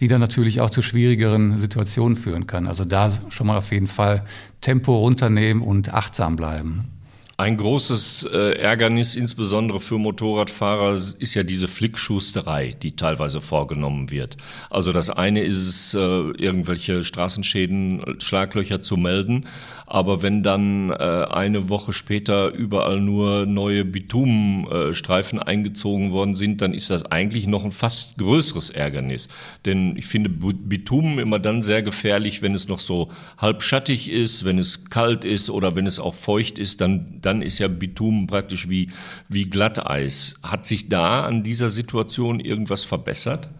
die 0.00 0.08
dann 0.08 0.20
natürlich 0.20 0.60
auch 0.60 0.70
zu 0.70 0.82
schwierigeren 0.82 1.58
Situationen 1.58 2.16
führen 2.16 2.46
kann. 2.46 2.66
Also 2.66 2.84
da 2.84 3.10
schon 3.30 3.46
mal 3.46 3.56
auf 3.56 3.72
jeden 3.72 3.88
Fall 3.88 4.24
Tempo 4.60 4.96
runternehmen 4.96 5.62
und 5.62 5.92
achtsam 5.92 6.36
bleiben. 6.36 6.95
Ein 7.38 7.58
großes 7.58 8.30
äh, 8.32 8.52
Ärgernis, 8.52 9.14
insbesondere 9.14 9.78
für 9.78 9.98
Motorradfahrer, 9.98 10.94
ist 10.94 11.34
ja 11.34 11.42
diese 11.42 11.68
Flickschusterei, 11.68 12.74
die 12.82 12.96
teilweise 12.96 13.42
vorgenommen 13.42 14.10
wird. 14.10 14.38
Also 14.70 14.90
das 14.90 15.10
eine 15.10 15.40
ist 15.42 15.56
es, 15.56 15.92
äh, 15.92 15.98
irgendwelche 15.98 17.04
Straßenschäden, 17.04 18.16
Schlaglöcher 18.20 18.80
zu 18.80 18.96
melden, 18.96 19.44
aber 19.86 20.22
wenn 20.22 20.42
dann 20.42 20.90
äh, 20.90 20.94
eine 20.94 21.68
Woche 21.68 21.92
später 21.92 22.52
überall 22.52 23.00
nur 23.00 23.44
neue 23.44 23.84
Bitumenstreifen 23.84 25.38
eingezogen 25.38 26.12
worden 26.12 26.36
sind, 26.36 26.62
dann 26.62 26.72
ist 26.72 26.88
das 26.88 27.04
eigentlich 27.04 27.46
noch 27.46 27.64
ein 27.64 27.70
fast 27.70 28.16
größeres 28.16 28.70
Ärgernis. 28.70 29.28
Denn 29.66 29.94
ich 29.98 30.06
finde 30.06 30.30
Bitumen 30.30 31.18
immer 31.18 31.38
dann 31.38 31.62
sehr 31.62 31.82
gefährlich, 31.82 32.40
wenn 32.40 32.54
es 32.54 32.66
noch 32.66 32.78
so 32.78 33.10
halb 33.36 33.62
schattig 33.62 34.10
ist, 34.10 34.46
wenn 34.46 34.58
es 34.58 34.86
kalt 34.86 35.26
ist 35.26 35.50
oder 35.50 35.76
wenn 35.76 35.86
es 35.86 36.00
auch 36.00 36.14
feucht 36.14 36.58
ist, 36.58 36.80
dann 36.80 37.20
dann 37.26 37.42
ist 37.42 37.58
ja 37.58 37.68
Bitumen 37.68 38.26
praktisch 38.26 38.68
wie, 38.68 38.90
wie 39.28 39.50
Glatteis. 39.50 40.36
Hat 40.42 40.64
sich 40.64 40.88
da 40.88 41.24
an 41.24 41.42
dieser 41.42 41.68
Situation 41.68 42.40
irgendwas 42.40 42.84
verbessert? 42.84 43.50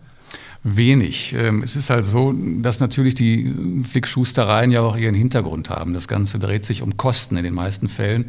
Wenig. 0.69 1.33
Ähm, 1.39 1.63
es 1.63 1.77
ist 1.77 1.91
halt 1.91 2.05
so, 2.05 2.33
dass 2.33 2.81
natürlich 2.81 3.15
die 3.15 3.55
Flickschustereien 3.89 4.73
ja 4.73 4.81
auch 4.81 4.97
ihren 4.97 5.15
Hintergrund 5.15 5.71
haben. 5.71 5.95
Das 5.95 6.09
Ganze 6.09 6.41
dreht 6.41 6.65
sich 6.65 6.83
um 6.83 6.97
Kosten 6.97 7.37
in 7.37 7.45
den 7.45 7.55
meisten 7.55 7.89
Fällen. 7.89 8.25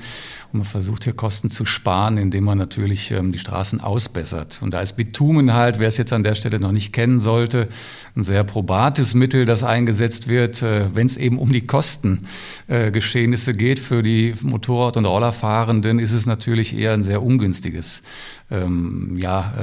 Und 0.54 0.60
man 0.60 0.66
versucht 0.66 1.06
hier 1.06 1.14
Kosten 1.14 1.50
zu 1.50 1.66
sparen, 1.66 2.20
indem 2.20 2.44
man 2.44 2.60
natürlich 2.60 3.10
ähm, 3.10 3.32
die 3.32 3.40
Straßen 3.40 3.82
ausbessert. 3.82 4.60
Und 4.62 4.72
da 4.72 4.82
ist 4.82 4.94
Bitumen 4.94 5.56
halt, 5.56 5.80
wer 5.80 5.88
es 5.88 5.98
jetzt 5.98 6.14
an 6.14 6.24
der 6.24 6.36
Stelle 6.36 6.60
noch 6.60 6.72
nicht 6.72 6.94
kennen 6.94 7.20
sollte, 7.20 7.70
ein 8.16 8.22
sehr 8.22 8.44
probates 8.44 9.16
Mittel, 9.16 9.46
das 9.46 9.64
eingesetzt 9.64 10.28
wird, 10.28 10.62
äh, 10.62 10.94
wenn 10.94 11.08
es 11.08 11.18
eben 11.18 11.40
um 11.40 11.52
die 11.52 11.66
Kostengeschehnisse 11.66 13.54
geht. 13.54 13.80
Für 13.80 14.04
die 14.04 14.36
Motorrad- 14.44 14.96
und 14.96 15.06
Rollerfahrenden 15.06 15.98
ist 15.98 16.12
es 16.12 16.28
natürlich 16.28 16.78
eher 16.78 16.94
ein 16.94 17.04
sehr 17.04 17.24
ungünstiges 17.24 18.04
ähm, 18.52 19.16
ja, 19.20 19.54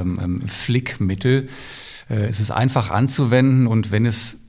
Flickmittel. 0.45 1.47
Äh, 2.09 2.25
es 2.25 2.39
ist 2.39 2.51
einfach 2.51 2.89
anzuwenden 2.89 3.67
und 3.67 3.91
wenn 3.91 4.05
es 4.05 4.39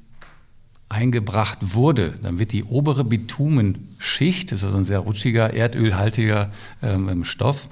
eingebracht 0.89 1.59
wurde, 1.75 2.15
dann 2.23 2.39
wird 2.39 2.53
die 2.53 2.65
obere 2.65 3.05
Bitumenschicht, 3.05 4.53
das 4.53 4.61
ist 4.61 4.65
also 4.65 4.79
ein 4.79 4.85
sehr 4.85 5.01
rutschiger, 5.01 5.53
erdölhaltiger 5.53 6.53
ähm, 6.83 7.25
Stoff, 7.25 7.69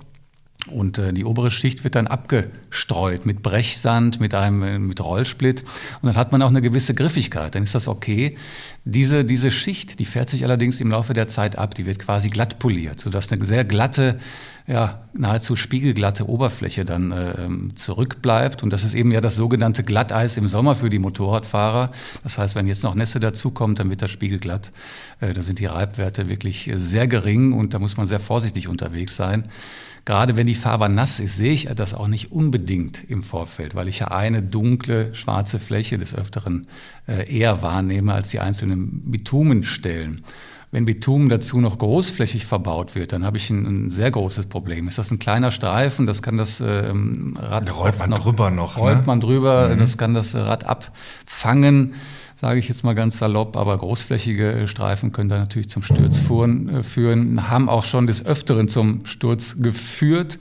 Und 0.71 0.97
äh, 0.97 1.12
die 1.12 1.25
obere 1.25 1.50
Schicht 1.50 1.85
wird 1.85 1.95
dann 1.95 2.07
abgestreut 2.07 3.26
mit 3.26 3.43
Brechsand, 3.43 4.19
mit 4.19 4.35
einem 4.35 4.62
äh, 4.62 4.79
mit 4.79 5.00
Rollsplit. 5.00 5.62
Und 6.00 6.07
dann 6.07 6.17
hat 6.17 6.33
man 6.33 6.41
auch 6.43 6.49
eine 6.49 6.62
gewisse 6.62 6.95
Griffigkeit. 6.95 7.55
Dann 7.55 7.64
ist 7.64 7.75
das 7.75 7.87
okay. 7.87 8.37
Diese, 8.85 9.25
diese 9.25 9.50
Schicht, 9.50 9.99
die 9.99 10.07
fährt 10.07 10.31
sich 10.31 10.43
allerdings 10.45 10.81
im 10.81 10.91
Laufe 10.91 11.12
der 11.12 11.29
Zeit 11.29 11.59
ab. 11.59 11.75
Die 11.75 11.85
wird 11.85 11.99
quasi 11.99 12.31
glatt 12.31 12.59
poliert, 12.59 12.99
sodass 12.99 13.31
eine 13.31 13.45
sehr 13.45 13.64
glatte, 13.64 14.19
ja, 14.66 15.02
nahezu 15.12 15.56
spiegelglatte 15.56 16.26
Oberfläche 16.26 16.87
dann 16.87 17.12
äh, 17.12 17.75
zurückbleibt. 17.75 18.62
Und 18.62 18.73
das 18.73 18.83
ist 18.83 18.94
eben 18.94 19.12
ja 19.12 19.21
das 19.21 19.35
sogenannte 19.35 19.83
Glatteis 19.83 20.38
im 20.38 20.49
Sommer 20.49 20.75
für 20.75 20.88
die 20.88 20.99
Motorradfahrer. 20.99 21.90
Das 22.23 22.38
heißt, 22.38 22.54
wenn 22.54 22.66
jetzt 22.66 22.83
noch 22.83 22.94
Nässe 22.94 23.21
dazukommt, 23.21 23.78
dann 23.78 23.90
wird 23.90 24.00
das 24.00 24.11
spiegelglatt. 24.11 24.71
Äh, 25.21 25.35
da 25.35 25.42
sind 25.42 25.59
die 25.59 25.66
Reibwerte 25.66 26.28
wirklich 26.28 26.71
sehr 26.75 27.06
gering 27.06 27.52
und 27.52 27.75
da 27.75 27.78
muss 27.78 27.99
man 27.99 28.06
sehr 28.06 28.21
vorsichtig 28.21 28.68
unterwegs 28.68 29.16
sein. 29.16 29.44
Gerade 30.06 30.37
wenn 30.37 30.47
die 30.47 30.54
Farbe 30.54 30.88
nass 30.88 31.18
ist, 31.21 31.37
sehe 31.37 31.52
ich 31.52 31.64
das 31.64 31.94
auch 31.94 32.09
nicht 32.09 32.30
unbedingt 32.30 33.04
im 33.09 33.23
Vorfeld, 33.23 33.75
weil 33.75 33.88
ich 33.88 34.00
ja 34.00 34.09
eine 34.09 34.42
dunkle 34.42 35.14
schwarze 35.14 35.59
Fläche 35.59 35.97
des 35.99 36.14
Öfteren 36.14 36.66
äh, 37.06 37.30
eher 37.30 37.62
wahrnehme 37.62 38.12
als 38.12 38.28
die 38.28 38.40
einzelnen 38.40 39.11
Bitumenstellen. 39.11 40.23
Wenn 40.75 40.87
Bitumen 40.87 41.28
dazu 41.28 41.61
noch 41.61 41.78
großflächig 41.78 42.47
verbaut 42.47 42.97
wird, 42.97 43.12
dann 43.12 43.25
habe 43.25 43.37
ich 43.37 43.49
ein, 43.49 43.64
ein, 43.64 43.90
sehr 43.90 44.11
großes 44.11 44.47
Problem. 44.47 44.88
Ist 44.88 44.99
das 44.99 45.09
ein 45.12 45.21
kleiner 45.21 45.52
Streifen, 45.52 46.04
das 46.04 46.21
kann 46.21 46.37
das 46.37 46.61
ähm, 46.61 47.38
Rad 47.40 47.69
da 47.69 47.75
rollt 47.75 47.97
man 47.97 48.11
noch, 48.11 48.25
drüber 48.25 48.50
noch. 48.50 48.76
Rollt 48.76 48.99
ne? 48.99 49.07
man 49.07 49.21
drüber, 49.21 49.69
mhm. 49.69 49.78
das 49.78 49.97
kann 49.99 50.14
das 50.14 50.35
Rad 50.35 50.64
abfangen 50.64 51.95
sage 52.35 52.59
ich 52.59 52.69
jetzt 52.69 52.83
mal 52.83 52.97
ganz 52.97 53.19
salopp, 53.19 53.57
aber 53.57 53.78
großflächige 53.78 54.66
Streifen 54.66 55.12
können 55.12 55.28
da 55.31 55.38
natürlich 55.38 55.71
zum 55.71 55.85
Sturz 55.85 56.19
äh, 56.19 56.83
führen, 56.83 57.49
haben 57.49 57.69
auch 57.69 57.85
schon 57.85 58.09
des 58.09 58.26
Öfteren 58.26 58.69
zum 58.69 59.07
Sturz 59.07 59.57
geführt. 59.61 60.40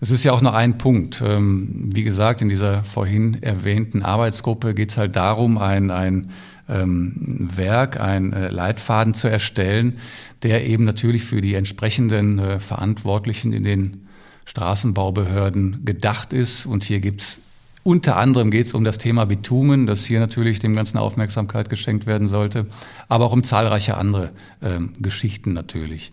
Das 0.00 0.10
ist 0.10 0.24
ja 0.24 0.32
auch 0.32 0.42
noch 0.42 0.54
ein 0.54 0.76
Punkt. 0.76 1.22
Ähm, 1.24 1.90
wie 1.94 2.02
gesagt, 2.02 2.42
in 2.42 2.48
dieser 2.48 2.82
vorhin 2.82 3.40
erwähnten 3.42 4.02
Arbeitsgruppe 4.02 4.74
geht 4.74 4.90
es 4.90 4.96
halt 4.96 5.14
darum, 5.14 5.56
ein, 5.56 5.92
ein 5.92 6.30
ähm, 6.68 7.14
Werk, 7.56 8.00
ein 8.00 8.32
äh, 8.32 8.48
Leitfaden 8.48 9.14
zu 9.14 9.28
erstellen, 9.28 9.98
der 10.42 10.66
eben 10.66 10.84
natürlich 10.84 11.24
für 11.24 11.40
die 11.40 11.54
entsprechenden 11.54 12.38
äh, 12.38 12.60
Verantwortlichen 12.60 13.52
in 13.52 13.64
den 13.64 14.08
Straßenbaubehörden 14.46 15.84
gedacht 15.84 16.32
ist. 16.32 16.66
Und 16.66 16.84
hier 16.84 17.00
gibt 17.00 17.20
es 17.20 17.40
unter 17.88 18.18
anderem 18.18 18.50
geht 18.50 18.66
es 18.66 18.74
um 18.74 18.84
das 18.84 18.98
Thema 18.98 19.24
Bitumen, 19.24 19.86
das 19.86 20.04
hier 20.04 20.20
natürlich 20.20 20.58
dem 20.58 20.76
ganzen 20.76 20.98
Aufmerksamkeit 20.98 21.70
geschenkt 21.70 22.04
werden 22.04 22.28
sollte, 22.28 22.66
aber 23.08 23.24
auch 23.24 23.32
um 23.32 23.44
zahlreiche 23.44 23.96
andere 23.96 24.28
ähm, 24.60 24.92
Geschichten 25.00 25.54
natürlich. 25.54 26.10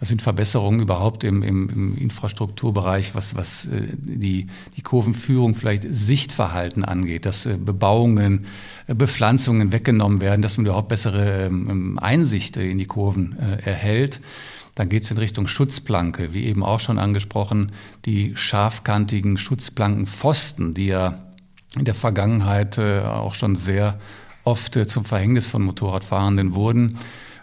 Das 0.00 0.08
sind 0.08 0.22
Verbesserungen 0.22 0.80
überhaupt 0.80 1.24
im, 1.24 1.42
im, 1.42 1.68
im 1.68 1.98
Infrastrukturbereich, 1.98 3.14
was, 3.14 3.36
was 3.36 3.66
äh, 3.66 3.88
die, 3.98 4.46
die 4.78 4.80
Kurvenführung, 4.80 5.54
vielleicht 5.54 5.84
Sichtverhalten 5.94 6.82
angeht, 6.82 7.26
dass 7.26 7.44
äh, 7.44 7.58
Bebauungen, 7.58 8.46
äh, 8.86 8.94
Bepflanzungen 8.94 9.70
weggenommen 9.70 10.22
werden, 10.22 10.40
dass 10.40 10.56
man 10.56 10.64
überhaupt 10.64 10.88
bessere 10.88 11.48
ähm, 11.48 11.98
Einsicht 11.98 12.56
in 12.56 12.78
die 12.78 12.86
Kurven 12.86 13.36
äh, 13.38 13.68
erhält. 13.68 14.22
Dann 14.78 14.88
geht 14.88 15.02
es 15.02 15.10
in 15.10 15.18
Richtung 15.18 15.48
Schutzplanke, 15.48 16.32
wie 16.32 16.44
eben 16.44 16.62
auch 16.62 16.78
schon 16.78 17.00
angesprochen, 17.00 17.72
die 18.04 18.36
scharfkantigen 18.36 19.36
Schutzplankenpfosten, 19.36 20.72
die 20.72 20.86
ja 20.86 21.24
in 21.76 21.84
der 21.84 21.96
Vergangenheit 21.96 22.78
äh, 22.78 23.00
auch 23.00 23.34
schon 23.34 23.56
sehr 23.56 23.98
oft 24.44 24.76
äh, 24.76 24.86
zum 24.86 25.04
Verhängnis 25.04 25.48
von 25.48 25.64
Motorradfahrenden 25.64 26.54
wurden. 26.54 26.96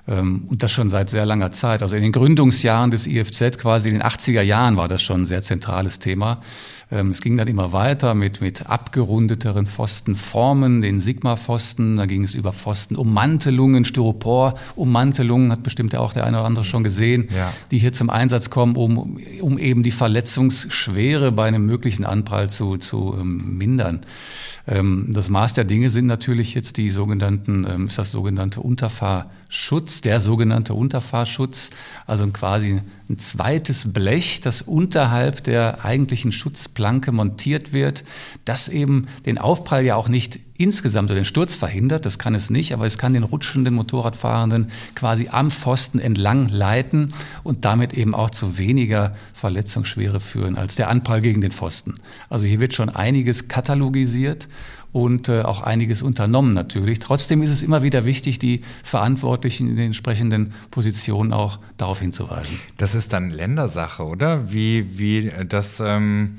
Ähm, 0.07 0.45
und 0.47 0.63
das 0.63 0.71
schon 0.71 0.89
seit 0.89 1.09
sehr 1.09 1.25
langer 1.25 1.51
Zeit. 1.51 1.81
Also 1.81 1.97
in 1.97 2.03
den 2.03 2.13
Gründungsjahren 2.13 2.89
des 2.89 3.05
IFZ, 3.05 3.57
quasi 3.57 3.89
in 3.89 3.95
den 3.95 4.03
80er 4.03 4.41
Jahren, 4.41 4.77
war 4.77 4.87
das 4.87 5.01
schon 5.01 5.23
ein 5.23 5.25
sehr 5.25 5.41
zentrales 5.41 5.99
Thema. 5.99 6.41
Ähm, 6.91 7.11
es 7.11 7.21
ging 7.21 7.37
dann 7.37 7.47
immer 7.47 7.73
weiter 7.73 8.13
mit, 8.13 8.41
mit 8.41 8.67
abgerundeteren 8.67 9.67
Pfostenformen, 9.67 10.81
den 10.81 10.99
Sigma-Pfosten. 10.99 11.97
Da 11.97 12.05
ging 12.05 12.23
es 12.23 12.33
über 12.33 12.53
Pfostenummantelungen, 12.53 13.85
Styropor-Ummantelungen, 13.85 15.51
hat 15.51 15.63
bestimmt 15.63 15.93
ja 15.93 15.99
auch 15.99 16.13
der 16.13 16.25
eine 16.25 16.37
oder 16.37 16.45
andere 16.45 16.65
schon 16.65 16.83
gesehen, 16.83 17.27
ja. 17.35 17.51
die 17.71 17.79
hier 17.79 17.93
zum 17.93 18.09
Einsatz 18.09 18.49
kommen, 18.49 18.75
um, 18.75 19.19
um 19.41 19.57
eben 19.57 19.83
die 19.83 19.91
Verletzungsschwere 19.91 21.31
bei 21.31 21.47
einem 21.47 21.65
möglichen 21.65 22.05
Anprall 22.05 22.49
zu, 22.49 22.77
zu 22.77 23.15
ähm, 23.19 23.57
mindern. 23.57 24.05
Ähm, 24.67 25.09
das 25.09 25.29
Maß 25.29 25.53
der 25.53 25.63
Dinge 25.63 25.89
sind 25.89 26.07
natürlich 26.07 26.53
jetzt 26.53 26.77
die 26.77 26.89
sogenannten, 26.89 27.67
ähm, 27.69 27.87
ist 27.87 27.97
das 27.97 28.11
sogenannte 28.11 28.61
Unterfahrschutz, 28.61 30.01
der 30.01 30.21
sogenannte 30.21 30.73
Unterfahrschutz, 30.73 31.69
also 32.07 32.25
quasi 32.27 32.81
ein 33.09 33.19
zweites 33.19 33.93
Blech, 33.93 34.41
das 34.41 34.63
unterhalb 34.63 35.43
der 35.43 35.85
eigentlichen 35.85 36.31
Schutzplanke 36.75 37.11
montiert 37.11 37.73
wird, 37.73 38.03
das 38.43 38.67
eben 38.67 39.07
den 39.25 39.37
Aufprall 39.37 39.85
ja 39.85 39.95
auch 39.95 40.09
nicht 40.09 40.39
insgesamt 40.57 41.09
oder 41.09 41.19
den 41.19 41.25
Sturz 41.25 41.55
verhindert, 41.55 42.05
das 42.05 42.19
kann 42.19 42.35
es 42.35 42.49
nicht, 42.49 42.73
aber 42.73 42.85
es 42.85 42.97
kann 42.97 43.13
den 43.13 43.23
rutschenden 43.23 43.73
Motorradfahrenden 43.73 44.71
quasi 44.93 45.29
am 45.29 45.51
Pfosten 45.51 45.99
entlang 45.99 46.49
leiten 46.49 47.13
und 47.43 47.65
damit 47.65 47.93
eben 47.93 48.13
auch 48.13 48.29
zu 48.29 48.57
weniger 48.57 49.15
Verletzungsschwere 49.33 50.19
führen 50.19 50.57
als 50.57 50.75
der 50.75 50.89
Anprall 50.89 51.21
gegen 51.21 51.41
den 51.41 51.51
Pfosten. 51.51 51.95
Also 52.29 52.45
hier 52.45 52.59
wird 52.59 52.73
schon 52.73 52.89
einiges 52.89 53.47
katalogisiert 53.47 54.47
und 54.95 55.27
äh, 55.27 55.41
auch 55.41 55.59
einiges 55.59 56.01
unternommen 56.01 56.53
natürlich. 56.53 56.99
Trotzdem 56.99 57.41
ist 57.41 57.49
es 57.49 57.63
immer 57.63 57.83
wieder 57.83 58.05
wichtig, 58.05 58.39
die 58.39 58.61
Verantwortlichen 58.81 59.67
in 59.67 59.75
den 59.75 59.87
entsprechenden 59.87 60.53
Positionen 60.71 61.33
auch 61.33 61.59
darauf 61.75 61.99
hinzuweisen. 61.99 62.61
Das 62.77 62.95
ist 62.95 63.11
dann 63.11 63.29
Ländersache, 63.29 64.05
oder? 64.05 64.53
Wie, 64.53 64.97
wie 64.97 65.33
das 65.49 65.81
ähm, 65.81 66.37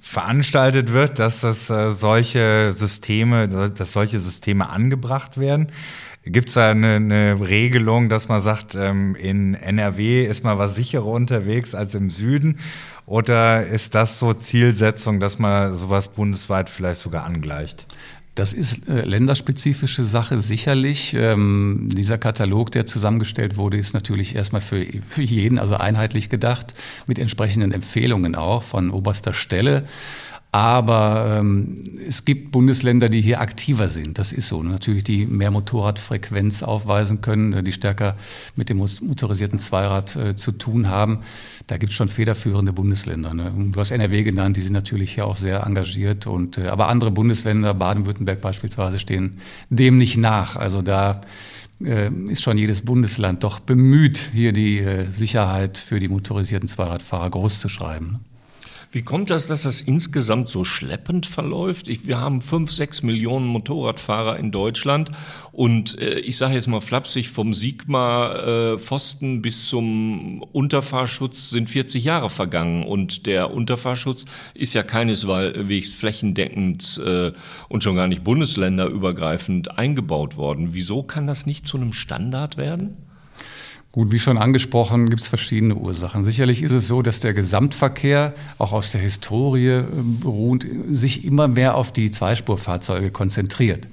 veranstaltet 0.00 0.92
wird, 0.92 1.18
dass 1.18 1.40
das 1.40 1.70
äh, 1.70 1.90
solche 1.90 2.72
Systeme, 2.72 3.48
dass 3.48 3.92
solche 3.92 4.20
Systeme 4.20 4.68
angebracht 4.68 5.38
werden. 5.38 5.72
Gibt 6.22 6.48
es 6.48 6.54
da 6.54 6.70
eine, 6.70 6.96
eine, 6.96 7.38
Regelung, 7.40 8.08
dass 8.08 8.28
man 8.28 8.40
sagt, 8.40 8.74
ähm, 8.74 9.14
in 9.14 9.54
NRW 9.54 10.24
ist 10.24 10.42
man 10.42 10.58
was 10.58 10.74
sicherer 10.74 11.06
unterwegs 11.06 11.74
als 11.74 11.94
im 11.94 12.10
Süden? 12.10 12.58
Oder 13.06 13.64
ist 13.64 13.94
das 13.94 14.18
so 14.18 14.34
Zielsetzung, 14.34 15.20
dass 15.20 15.38
man 15.38 15.76
sowas 15.76 16.08
bundesweit 16.08 16.68
vielleicht 16.68 17.00
sogar 17.00 17.24
angleicht? 17.24 17.86
Das 18.36 18.52
ist 18.52 18.86
äh, 18.86 19.00
länderspezifische 19.00 20.04
Sache 20.04 20.38
sicherlich. 20.38 21.14
Ähm, 21.14 21.88
dieser 21.90 22.18
Katalog, 22.18 22.70
der 22.70 22.84
zusammengestellt 22.84 23.56
wurde, 23.56 23.78
ist 23.78 23.94
natürlich 23.94 24.36
erstmal 24.36 24.60
für, 24.60 24.84
für 25.08 25.22
jeden, 25.22 25.58
also 25.58 25.76
einheitlich 25.76 26.28
gedacht, 26.28 26.74
mit 27.06 27.18
entsprechenden 27.18 27.72
Empfehlungen 27.72 28.34
auch 28.34 28.62
von 28.62 28.90
oberster 28.90 29.32
Stelle. 29.32 29.86
Aber 30.52 31.38
ähm, 31.40 31.95
es 32.06 32.24
gibt 32.24 32.52
Bundesländer, 32.52 33.08
die 33.08 33.20
hier 33.20 33.40
aktiver 33.40 33.88
sind. 33.88 34.18
Das 34.18 34.32
ist 34.32 34.48
so. 34.48 34.62
Natürlich, 34.62 35.04
die 35.04 35.26
mehr 35.26 35.50
Motorradfrequenz 35.50 36.62
aufweisen 36.62 37.20
können, 37.20 37.64
die 37.64 37.72
stärker 37.72 38.16
mit 38.54 38.70
dem 38.70 38.78
motorisierten 38.78 39.58
Zweirad 39.58 40.16
äh, 40.16 40.36
zu 40.36 40.52
tun 40.52 40.88
haben. 40.88 41.20
Da 41.66 41.78
gibt 41.78 41.90
es 41.90 41.96
schon 41.96 42.08
federführende 42.08 42.72
Bundesländer. 42.72 43.34
Ne? 43.34 43.52
Du 43.72 43.80
hast 43.80 43.90
NRW 43.90 44.22
genannt, 44.22 44.56
die 44.56 44.60
sind 44.60 44.72
natürlich 44.72 45.14
hier 45.14 45.26
auch 45.26 45.36
sehr 45.36 45.64
engagiert. 45.66 46.26
Und, 46.26 46.58
äh, 46.58 46.68
aber 46.68 46.88
andere 46.88 47.10
Bundesländer, 47.10 47.74
Baden-Württemberg 47.74 48.40
beispielsweise, 48.40 48.98
stehen 48.98 49.38
dem 49.70 49.98
nicht 49.98 50.16
nach. 50.16 50.56
Also 50.56 50.82
da 50.82 51.22
äh, 51.84 52.10
ist 52.28 52.42
schon 52.42 52.58
jedes 52.58 52.82
Bundesland 52.82 53.42
doch 53.42 53.60
bemüht, 53.60 54.30
hier 54.32 54.52
die 54.52 54.78
äh, 54.78 55.08
Sicherheit 55.08 55.76
für 55.76 56.00
die 56.00 56.08
motorisierten 56.08 56.68
Zweiradfahrer 56.68 57.30
groß 57.30 57.60
zu 57.60 57.68
schreiben. 57.68 58.20
Wie 58.92 59.02
kommt 59.02 59.30
das, 59.30 59.46
dass 59.46 59.62
das 59.62 59.80
insgesamt 59.80 60.48
so 60.48 60.64
schleppend 60.64 61.26
verläuft? 61.26 61.88
Ich, 61.88 62.06
wir 62.06 62.20
haben 62.20 62.40
fünf, 62.40 62.70
sechs 62.70 63.02
Millionen 63.02 63.46
Motorradfahrer 63.46 64.38
in 64.38 64.52
Deutschland 64.52 65.10
und 65.52 65.98
äh, 65.98 66.20
ich 66.20 66.36
sage 66.36 66.54
jetzt 66.54 66.68
mal 66.68 66.80
flapsig, 66.80 67.28
vom 67.28 67.52
Sigma-Pfosten 67.52 69.36
äh, 69.36 69.40
bis 69.40 69.68
zum 69.68 70.42
Unterfahrschutz 70.52 71.50
sind 71.50 71.68
40 71.68 72.04
Jahre 72.04 72.30
vergangen 72.30 72.84
und 72.84 73.26
der 73.26 73.52
Unterfahrschutz 73.52 74.24
ist 74.54 74.74
ja 74.74 74.82
keineswegs 74.82 75.92
flächendeckend 75.92 77.00
äh, 77.04 77.32
und 77.68 77.82
schon 77.82 77.96
gar 77.96 78.08
nicht 78.08 78.24
bundesländerübergreifend 78.24 79.78
eingebaut 79.78 80.36
worden. 80.36 80.68
Wieso 80.72 81.02
kann 81.02 81.26
das 81.26 81.46
nicht 81.46 81.66
zu 81.66 81.76
einem 81.76 81.92
Standard 81.92 82.56
werden? 82.56 83.05
Gut, 83.96 84.12
wie 84.12 84.18
schon 84.18 84.36
angesprochen, 84.36 85.08
gibt 85.08 85.22
es 85.22 85.28
verschiedene 85.28 85.74
Ursachen. 85.74 86.22
Sicherlich 86.22 86.62
ist 86.62 86.72
es 86.72 86.86
so, 86.86 87.00
dass 87.00 87.20
der 87.20 87.32
Gesamtverkehr, 87.32 88.34
auch 88.58 88.74
aus 88.74 88.90
der 88.90 89.00
Historie 89.00 89.84
beruht, 90.20 90.66
sich 90.90 91.24
immer 91.24 91.48
mehr 91.48 91.76
auf 91.76 91.92
die 91.92 92.10
Zweispurfahrzeuge 92.10 93.10
konzentriert. 93.10 93.88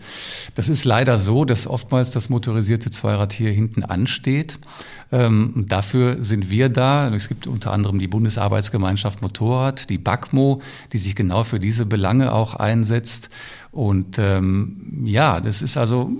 Das 0.55 0.67
ist 0.67 0.83
leider 0.83 1.17
so, 1.17 1.45
dass 1.45 1.67
oftmals 1.67 2.11
das 2.11 2.27
motorisierte 2.27 2.91
Zweirad 2.91 3.31
hier 3.31 3.51
hinten 3.51 3.85
ansteht. 3.85 4.59
Ähm, 5.13 5.67
dafür 5.69 6.21
sind 6.21 6.49
wir 6.49 6.67
da. 6.67 7.07
Es 7.15 7.29
gibt 7.29 7.47
unter 7.47 7.71
anderem 7.71 7.97
die 7.97 8.09
Bundesarbeitsgemeinschaft 8.09 9.21
Motorrad, 9.21 9.89
die 9.89 9.99
BACMO, 9.99 10.61
die 10.91 10.97
sich 10.97 11.15
genau 11.15 11.45
für 11.45 11.59
diese 11.59 11.85
Belange 11.85 12.33
auch 12.33 12.55
einsetzt. 12.55 13.29
Und 13.71 14.19
ähm, 14.19 15.05
ja, 15.05 15.39
das 15.39 15.61
ist 15.61 15.77
also 15.77 16.11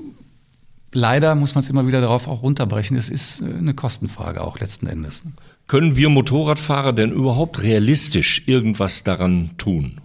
leider 0.94 1.36
muss 1.36 1.56
man 1.56 1.64
es 1.64 1.70
immer 1.70 1.88
wieder 1.88 2.02
darauf 2.02 2.28
auch 2.28 2.44
runterbrechen. 2.44 2.98
Es 2.98 3.10
ist 3.10 3.42
äh, 3.42 3.46
eine 3.46 3.74
Kostenfrage 3.74 4.42
auch 4.42 4.60
letzten 4.60 4.88
Endes. 4.88 5.24
Können 5.68 5.96
wir 5.96 6.10
Motorradfahrer 6.10 6.94
denn 6.94 7.12
überhaupt 7.12 7.62
realistisch 7.62 8.44
irgendwas 8.48 9.04
daran 9.04 9.52
tun? 9.58 10.02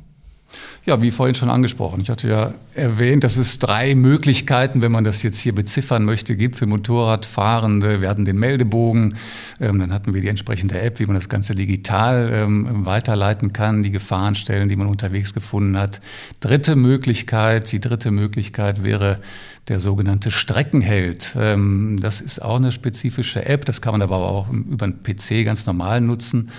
Ja, 0.87 1.03
wie 1.03 1.11
vorhin 1.11 1.35
schon 1.35 1.51
angesprochen. 1.51 2.01
Ich 2.01 2.09
hatte 2.09 2.29
ja 2.29 2.55
erwähnt, 2.73 3.23
dass 3.23 3.37
es 3.37 3.59
drei 3.59 3.95
Möglichkeiten, 3.95 4.81
wenn 4.81 4.91
man 4.91 5.05
das 5.05 5.23
jetzt 5.23 5.39
hier 5.39 5.55
beziffern 5.55 6.03
möchte, 6.05 6.35
gibt 6.35 6.57
für 6.57 6.65
Motorradfahrende. 6.65 8.01
Wir 8.01 8.09
hatten 8.09 8.25
den 8.25 8.39
Meldebogen, 8.39 9.17
ähm, 9.61 9.81
dann 9.81 9.93
hatten 9.93 10.15
wir 10.15 10.23
die 10.23 10.29
entsprechende 10.29 10.81
App, 10.81 10.99
wie 10.99 11.05
man 11.05 11.17
das 11.17 11.29
Ganze 11.29 11.55
digital 11.55 12.31
ähm, 12.33 12.87
weiterleiten 12.87 13.53
kann, 13.53 13.83
die 13.83 13.91
Gefahrenstellen, 13.91 14.71
die 14.71 14.77
man 14.77 14.87
unterwegs 14.87 15.35
gefunden 15.35 15.77
hat. 15.77 16.01
Dritte 16.41 16.75
Möglichkeit, 16.75 17.71
die 17.71 17.81
dritte 17.81 18.11
Möglichkeit 18.11 18.83
wäre 18.83 19.21
der 19.69 19.81
sogenannte 19.81 20.31
Streckenheld. 20.31 21.35
Ähm, 21.39 21.99
das 22.01 22.21
ist 22.21 22.41
auch 22.41 22.57
eine 22.57 22.73
spezifische 22.73 23.45
App, 23.45 23.65
das 23.65 23.83
kann 23.83 23.93
man 23.93 24.03
aber 24.03 24.17
auch 24.17 24.49
über 24.51 24.87
einen 24.87 25.03
PC 25.03 25.45
ganz 25.45 25.67
normal 25.67 26.01
nutzen. 26.01 26.51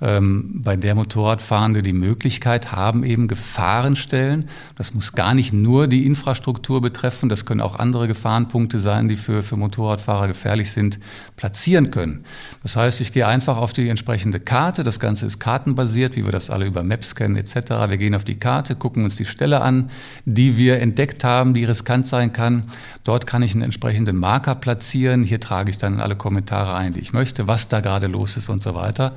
Ähm, 0.00 0.60
bei 0.62 0.76
der 0.76 0.94
Motorradfahrende 0.94 1.82
die 1.82 1.92
Möglichkeit 1.92 2.72
haben, 2.72 3.04
eben 3.04 3.28
Gefahrenstellen. 3.28 4.48
Das 4.76 4.92
muss 4.92 5.12
gar 5.12 5.34
nicht 5.34 5.52
nur 5.52 5.86
die 5.86 6.04
Infrastruktur 6.04 6.80
betreffen, 6.80 7.28
das 7.28 7.46
können 7.46 7.60
auch 7.60 7.76
andere 7.76 8.08
Gefahrenpunkte 8.08 8.80
sein, 8.80 9.08
die 9.08 9.16
für, 9.16 9.42
für 9.42 9.56
Motorradfahrer 9.56 10.26
gefährlich 10.26 10.72
sind, 10.72 10.98
platzieren 11.36 11.90
können. 11.90 12.24
Das 12.62 12.76
heißt, 12.76 13.00
ich 13.00 13.12
gehe 13.12 13.26
einfach 13.26 13.56
auf 13.56 13.72
die 13.72 13.88
entsprechende 13.88 14.40
Karte. 14.40 14.82
Das 14.82 15.00
Ganze 15.00 15.26
ist 15.26 15.38
kartenbasiert, 15.38 16.16
wie 16.16 16.24
wir 16.24 16.32
das 16.32 16.50
alle 16.50 16.66
über 16.66 16.82
Maps 16.82 17.14
kennen 17.14 17.36
etc. 17.36 17.54
Wir 17.88 17.96
gehen 17.96 18.14
auf 18.14 18.24
die 18.24 18.38
Karte, 18.38 18.76
gucken 18.76 19.04
uns 19.04 19.16
die 19.16 19.24
Stelle 19.24 19.60
an, 19.60 19.90
die 20.24 20.56
wir 20.56 20.80
entdeckt 20.80 21.24
haben, 21.24 21.54
die 21.54 21.64
riskant 21.64 22.08
sein 22.08 22.32
kann. 22.32 22.53
Dort 23.02 23.26
kann 23.26 23.42
ich 23.42 23.52
einen 23.52 23.62
entsprechenden 23.62 24.16
Marker 24.16 24.54
platzieren. 24.54 25.24
Hier 25.24 25.40
trage 25.40 25.70
ich 25.70 25.78
dann 25.78 26.00
alle 26.00 26.16
Kommentare 26.16 26.74
ein, 26.74 26.92
die 26.92 27.00
ich 27.00 27.12
möchte, 27.12 27.48
was 27.48 27.68
da 27.68 27.80
gerade 27.80 28.06
los 28.06 28.36
ist 28.36 28.48
und 28.48 28.62
so 28.62 28.74
weiter. 28.74 29.12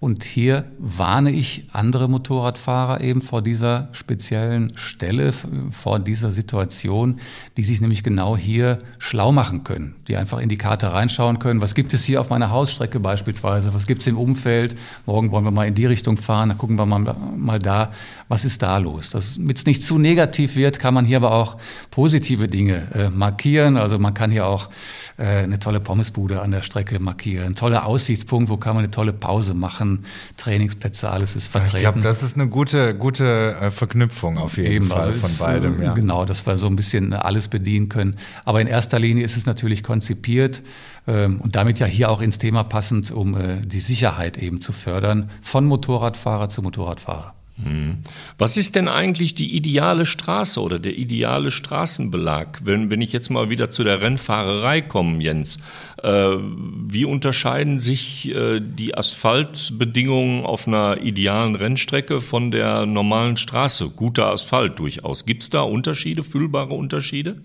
Und 0.00 0.24
hier 0.24 0.64
warne 0.78 1.30
ich 1.30 1.66
andere 1.72 2.08
Motorradfahrer 2.08 3.02
eben 3.02 3.20
vor 3.20 3.42
dieser 3.42 3.90
speziellen 3.92 4.72
Stelle, 4.74 5.34
vor 5.72 5.98
dieser 5.98 6.32
Situation, 6.32 7.20
die 7.58 7.64
sich 7.64 7.82
nämlich 7.82 8.02
genau 8.02 8.34
hier 8.34 8.80
schlau 8.98 9.30
machen 9.30 9.62
können, 9.62 9.96
die 10.08 10.16
einfach 10.16 10.38
in 10.38 10.48
die 10.48 10.56
Karte 10.56 10.90
reinschauen 10.94 11.38
können. 11.38 11.60
Was 11.60 11.74
gibt 11.74 11.92
es 11.92 12.02
hier 12.02 12.22
auf 12.22 12.30
meiner 12.30 12.50
Hausstrecke 12.50 12.98
beispielsweise? 12.98 13.74
Was 13.74 13.86
gibt 13.86 14.00
es 14.00 14.06
im 14.06 14.16
Umfeld? 14.16 14.74
Morgen 15.04 15.32
wollen 15.32 15.44
wir 15.44 15.50
mal 15.50 15.66
in 15.66 15.74
die 15.74 15.84
Richtung 15.84 16.16
fahren, 16.16 16.48
dann 16.48 16.56
gucken 16.56 16.76
wir 16.76 16.86
mal, 16.86 17.14
mal 17.36 17.58
da, 17.58 17.90
was 18.28 18.46
ist 18.46 18.62
da 18.62 18.78
los? 18.78 19.10
Damit 19.10 19.58
es 19.58 19.66
nicht 19.66 19.82
zu 19.82 19.98
negativ 19.98 20.56
wird, 20.56 20.78
kann 20.78 20.94
man 20.94 21.04
hier 21.04 21.18
aber 21.18 21.32
auch 21.32 21.58
positive 21.90 22.46
Dinge 22.46 22.88
äh, 22.94 23.10
markieren. 23.10 23.76
Also 23.76 23.98
man 23.98 24.14
kann 24.14 24.30
hier 24.30 24.46
auch 24.46 24.70
äh, 25.18 25.42
eine 25.42 25.58
tolle 25.58 25.80
Pommesbude 25.80 26.40
an 26.40 26.52
der 26.52 26.62
Strecke 26.62 27.00
markieren, 27.00 27.48
ein 27.48 27.54
toller 27.54 27.84
Aussichtspunkt, 27.84 28.48
wo 28.48 28.56
kann 28.56 28.76
man 28.76 28.84
eine 28.84 28.90
tolle 28.90 29.12
Pause 29.12 29.52
machen. 29.52 29.89
Trainingsplätze, 30.36 31.10
alles 31.10 31.36
ist 31.36 31.48
vertreten. 31.48 31.76
Ich 31.76 31.82
glaube, 31.82 32.00
das 32.00 32.22
ist 32.22 32.36
eine 32.36 32.48
gute, 32.48 32.94
gute 32.94 33.56
äh, 33.60 33.70
Verknüpfung 33.70 34.38
auf 34.38 34.56
jeden 34.56 34.72
Eben, 34.72 34.86
Fall 34.86 35.02
also 35.02 35.20
von 35.20 35.30
ist, 35.30 35.38
beidem. 35.40 35.80
Äh, 35.80 35.84
ja. 35.86 35.94
Genau, 35.94 36.24
dass 36.24 36.46
wir 36.46 36.56
so 36.56 36.66
ein 36.66 36.76
bisschen 36.76 37.12
alles 37.12 37.48
bedienen 37.48 37.88
können. 37.88 38.16
Aber 38.44 38.60
in 38.60 38.66
erster 38.66 38.98
Linie 38.98 39.24
ist 39.24 39.36
es 39.36 39.46
natürlich 39.46 39.82
konzipiert 39.82 40.62
ähm, 41.06 41.40
und 41.40 41.56
damit 41.56 41.78
ja 41.78 41.86
hier 41.86 42.10
auch 42.10 42.20
ins 42.20 42.38
Thema 42.38 42.64
passend, 42.64 43.10
um 43.10 43.36
äh, 43.36 43.60
die 43.60 43.80
Sicherheit 43.80 44.38
eben 44.38 44.62
zu 44.62 44.72
fördern, 44.72 45.30
von 45.42 45.66
Motorradfahrer 45.66 46.48
zu 46.48 46.62
Motorradfahrer. 46.62 47.34
Hm. 47.62 47.98
Was 48.38 48.56
ist 48.56 48.74
denn 48.74 48.88
eigentlich 48.88 49.34
die 49.34 49.54
ideale 49.56 50.06
Straße 50.06 50.60
oder 50.60 50.78
der 50.78 50.96
ideale 50.96 51.50
Straßenbelag? 51.50 52.60
Wenn, 52.64 52.90
wenn 52.90 53.00
ich 53.00 53.12
jetzt 53.12 53.30
mal 53.30 53.50
wieder 53.50 53.70
zu 53.70 53.84
der 53.84 54.00
Rennfahrerei 54.00 54.80
komme, 54.80 55.22
Jens, 55.22 55.58
äh, 56.02 56.36
wie 56.38 57.04
unterscheiden 57.04 57.78
sich 57.78 58.34
äh, 58.34 58.60
die 58.60 58.94
Asphaltbedingungen 58.96 60.44
auf 60.44 60.66
einer 60.66 61.02
idealen 61.02 61.54
Rennstrecke 61.54 62.20
von 62.20 62.50
der 62.50 62.86
normalen 62.86 63.36
Straße? 63.36 63.90
Guter 63.90 64.26
Asphalt 64.32 64.78
durchaus. 64.78 65.26
Gibt 65.26 65.42
es 65.42 65.50
da 65.50 65.62
Unterschiede, 65.62 66.22
fühlbare 66.22 66.74
Unterschiede? 66.74 67.36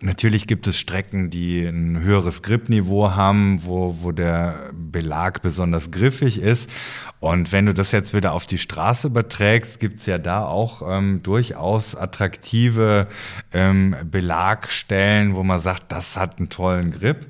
Natürlich 0.00 0.46
gibt 0.46 0.66
es 0.66 0.78
Strecken, 0.78 1.30
die 1.30 1.64
ein 1.64 1.98
höheres 2.00 2.42
Gripniveau 2.42 3.12
haben, 3.12 3.64
wo, 3.64 3.96
wo 4.02 4.12
der 4.12 4.70
Belag 4.74 5.40
besonders 5.40 5.90
griffig 5.90 6.38
ist. 6.38 6.70
Und 7.18 7.50
wenn 7.50 7.64
du 7.64 7.72
das 7.72 7.92
jetzt 7.92 8.12
wieder 8.12 8.32
auf 8.32 8.44
die 8.44 8.58
Straße 8.58 9.06
überträgst, 9.06 9.80
gibt 9.80 10.00
es 10.00 10.06
ja 10.06 10.18
da 10.18 10.44
auch 10.44 10.82
ähm, 10.86 11.22
durchaus 11.22 11.94
attraktive 11.94 13.08
ähm, 13.54 13.96
Belagstellen, 14.04 15.34
wo 15.34 15.42
man 15.42 15.60
sagt, 15.60 15.90
das 15.90 16.18
hat 16.18 16.38
einen 16.38 16.50
tollen 16.50 16.90
Grip. 16.90 17.26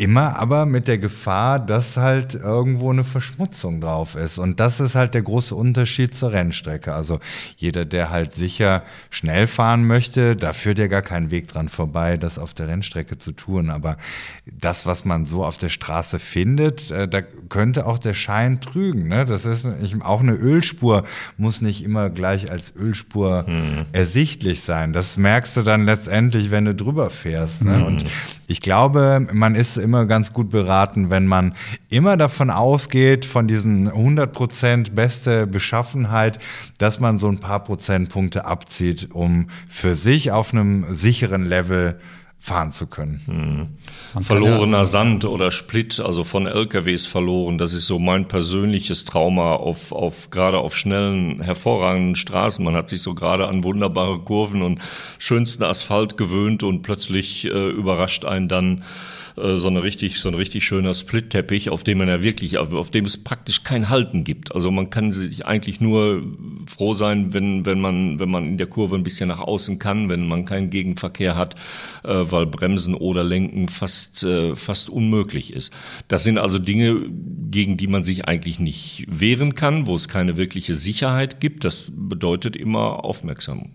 Immer 0.00 0.38
aber 0.38 0.64
mit 0.64 0.88
der 0.88 0.96
Gefahr, 0.96 1.58
dass 1.58 1.98
halt 1.98 2.34
irgendwo 2.34 2.90
eine 2.90 3.04
Verschmutzung 3.04 3.82
drauf 3.82 4.14
ist. 4.14 4.38
Und 4.38 4.58
das 4.58 4.80
ist 4.80 4.94
halt 4.94 5.12
der 5.12 5.20
große 5.20 5.54
Unterschied 5.54 6.14
zur 6.14 6.32
Rennstrecke. 6.32 6.94
Also 6.94 7.20
jeder, 7.58 7.84
der 7.84 8.08
halt 8.08 8.32
sicher 8.32 8.82
schnell 9.10 9.46
fahren 9.46 9.86
möchte, 9.86 10.36
da 10.36 10.54
führt 10.54 10.78
ja 10.78 10.86
gar 10.86 11.02
kein 11.02 11.30
Weg 11.30 11.48
dran 11.48 11.68
vorbei, 11.68 12.16
das 12.16 12.38
auf 12.38 12.54
der 12.54 12.68
Rennstrecke 12.68 13.18
zu 13.18 13.32
tun. 13.32 13.68
Aber 13.68 13.98
das, 14.46 14.86
was 14.86 15.04
man 15.04 15.26
so 15.26 15.44
auf 15.44 15.58
der 15.58 15.68
Straße 15.68 16.18
findet, 16.18 16.90
äh, 16.90 17.06
da 17.06 17.20
könnte 17.20 17.84
auch 17.84 17.98
der 17.98 18.14
Schein 18.14 18.62
trügen. 18.62 19.06
Ne? 19.06 19.26
Das 19.26 19.44
ist 19.44 19.66
auch 20.00 20.22
eine 20.22 20.32
Ölspur, 20.32 21.04
muss 21.36 21.60
nicht 21.60 21.84
immer 21.84 22.08
gleich 22.08 22.50
als 22.50 22.74
Ölspur 22.74 23.44
mhm. 23.46 23.84
ersichtlich 23.92 24.62
sein. 24.62 24.94
Das 24.94 25.18
merkst 25.18 25.58
du 25.58 25.62
dann 25.62 25.84
letztendlich, 25.84 26.50
wenn 26.50 26.64
du 26.64 26.74
drüber 26.74 27.10
fährst. 27.10 27.64
Ne? 27.64 27.80
Mhm. 27.80 27.84
Und 27.84 28.04
ich 28.46 28.62
glaube, 28.62 29.28
man 29.30 29.54
ist 29.54 29.76
immer 29.90 30.06
ganz 30.06 30.32
gut 30.32 30.50
beraten, 30.50 31.10
wenn 31.10 31.26
man 31.26 31.56
immer 31.88 32.16
davon 32.16 32.48
ausgeht, 32.48 33.24
von 33.24 33.48
diesen 33.48 33.90
100% 33.90 34.92
beste 34.92 35.48
Beschaffenheit, 35.48 36.38
dass 36.78 37.00
man 37.00 37.18
so 37.18 37.26
ein 37.26 37.40
paar 37.40 37.64
Prozentpunkte 37.64 38.44
abzieht, 38.44 39.08
um 39.12 39.48
für 39.68 39.96
sich 39.96 40.30
auf 40.30 40.52
einem 40.52 40.94
sicheren 40.94 41.44
Level 41.44 41.98
fahren 42.38 42.70
zu 42.70 42.86
können. 42.86 43.20
Hm. 44.14 44.22
Verlorener 44.22 44.78
ja 44.78 44.84
Sand 44.84 45.24
oder 45.24 45.50
Split, 45.50 45.98
also 45.98 46.22
von 46.22 46.46
LKWs 46.46 47.06
verloren, 47.06 47.58
das 47.58 47.72
ist 47.72 47.88
so 47.88 47.98
mein 47.98 48.28
persönliches 48.28 49.04
Trauma 49.04 49.56
auf, 49.56 49.90
auf 49.90 50.30
gerade 50.30 50.58
auf 50.58 50.76
schnellen, 50.76 51.42
hervorragenden 51.42 52.14
Straßen. 52.14 52.64
Man 52.64 52.76
hat 52.76 52.88
sich 52.88 53.02
so 53.02 53.14
gerade 53.14 53.48
an 53.48 53.64
wunderbare 53.64 54.20
Kurven 54.20 54.62
und 54.62 54.80
schönsten 55.18 55.64
Asphalt 55.64 56.16
gewöhnt 56.16 56.62
und 56.62 56.82
plötzlich 56.82 57.44
äh, 57.44 57.70
überrascht 57.70 58.24
einen 58.24 58.46
dann 58.46 58.84
äh, 59.42 59.58
so 59.58 59.68
eine 59.68 59.82
richtig, 59.82 60.20
so 60.20 60.28
ein 60.28 60.34
richtig 60.34 60.64
schöner 60.64 60.94
Split-Teppich, 60.94 61.70
auf 61.70 61.84
dem 61.84 61.98
man 61.98 62.08
ja 62.08 62.22
wirklich, 62.22 62.58
auf 62.58 62.90
dem 62.90 63.04
es 63.04 63.22
praktisch 63.22 63.62
kein 63.62 63.88
Halten 63.88 64.24
gibt. 64.24 64.54
Also 64.54 64.70
man 64.70 64.90
kann 64.90 65.12
sich 65.12 65.46
eigentlich 65.46 65.80
nur 65.80 66.22
froh 66.66 66.94
sein, 66.94 67.32
wenn, 67.32 67.66
wenn 67.66 67.80
man, 67.80 68.18
wenn 68.18 68.30
man 68.30 68.46
in 68.46 68.58
der 68.58 68.66
Kurve 68.66 68.96
ein 68.96 69.02
bisschen 69.02 69.28
nach 69.28 69.40
außen 69.40 69.78
kann, 69.78 70.08
wenn 70.08 70.28
man 70.28 70.44
keinen 70.44 70.70
Gegenverkehr 70.70 71.36
hat, 71.36 71.54
äh, 72.04 72.08
weil 72.08 72.46
Bremsen 72.46 72.94
oder 72.94 73.24
Lenken 73.24 73.68
fast, 73.68 74.22
äh, 74.24 74.54
fast 74.56 74.90
unmöglich 74.90 75.52
ist. 75.52 75.72
Das 76.08 76.24
sind 76.24 76.38
also 76.38 76.58
Dinge, 76.58 76.96
gegen 77.50 77.76
die 77.76 77.86
man 77.86 78.02
sich 78.02 78.26
eigentlich 78.26 78.58
nicht 78.58 79.06
wehren 79.08 79.54
kann, 79.54 79.86
wo 79.86 79.94
es 79.94 80.08
keine 80.08 80.36
wirkliche 80.36 80.74
Sicherheit 80.74 81.40
gibt. 81.40 81.64
Das 81.64 81.90
bedeutet 81.94 82.56
immer 82.56 83.04
aufmerksam 83.04 83.70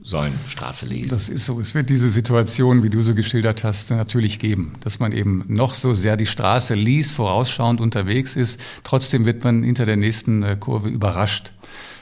sein, 0.00 0.32
Straße 0.46 0.86
lesen. 0.86 1.10
Das 1.10 1.28
ist 1.28 1.44
so. 1.44 1.60
Es 1.60 1.74
wird 1.74 1.90
diese 1.90 2.08
Situation, 2.10 2.82
wie 2.82 2.90
du 2.90 3.00
so 3.02 3.14
geschildert 3.14 3.64
hast, 3.64 3.90
natürlich 3.90 4.38
geben, 4.38 4.72
dass 4.80 5.00
man 5.00 5.12
eben 5.12 5.44
noch 5.48 5.74
so 5.74 5.92
sehr 5.92 6.16
die 6.16 6.26
Straße 6.26 6.74
liest, 6.74 7.12
vorausschauend 7.12 7.80
unterwegs 7.80 8.36
ist. 8.36 8.60
Trotzdem 8.84 9.24
wird 9.24 9.42
man 9.44 9.62
hinter 9.62 9.86
der 9.86 9.96
nächsten 9.96 10.42
äh, 10.42 10.56
Kurve 10.58 10.88
überrascht. 10.88 11.52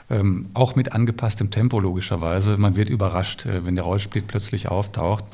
Ähm, 0.09 0.47
auch 0.53 0.75
mit 0.75 0.93
angepasstem 0.93 1.51
Tempo 1.51 1.81
logischerweise. 1.81 2.57
Man 2.57 2.77
wird 2.77 2.89
überrascht, 2.89 3.45
äh, 3.45 3.65
wenn 3.65 3.75
der 3.75 3.83
Rollsplit 3.83 4.27
plötzlich 4.27 4.69
auftaucht 4.69 5.25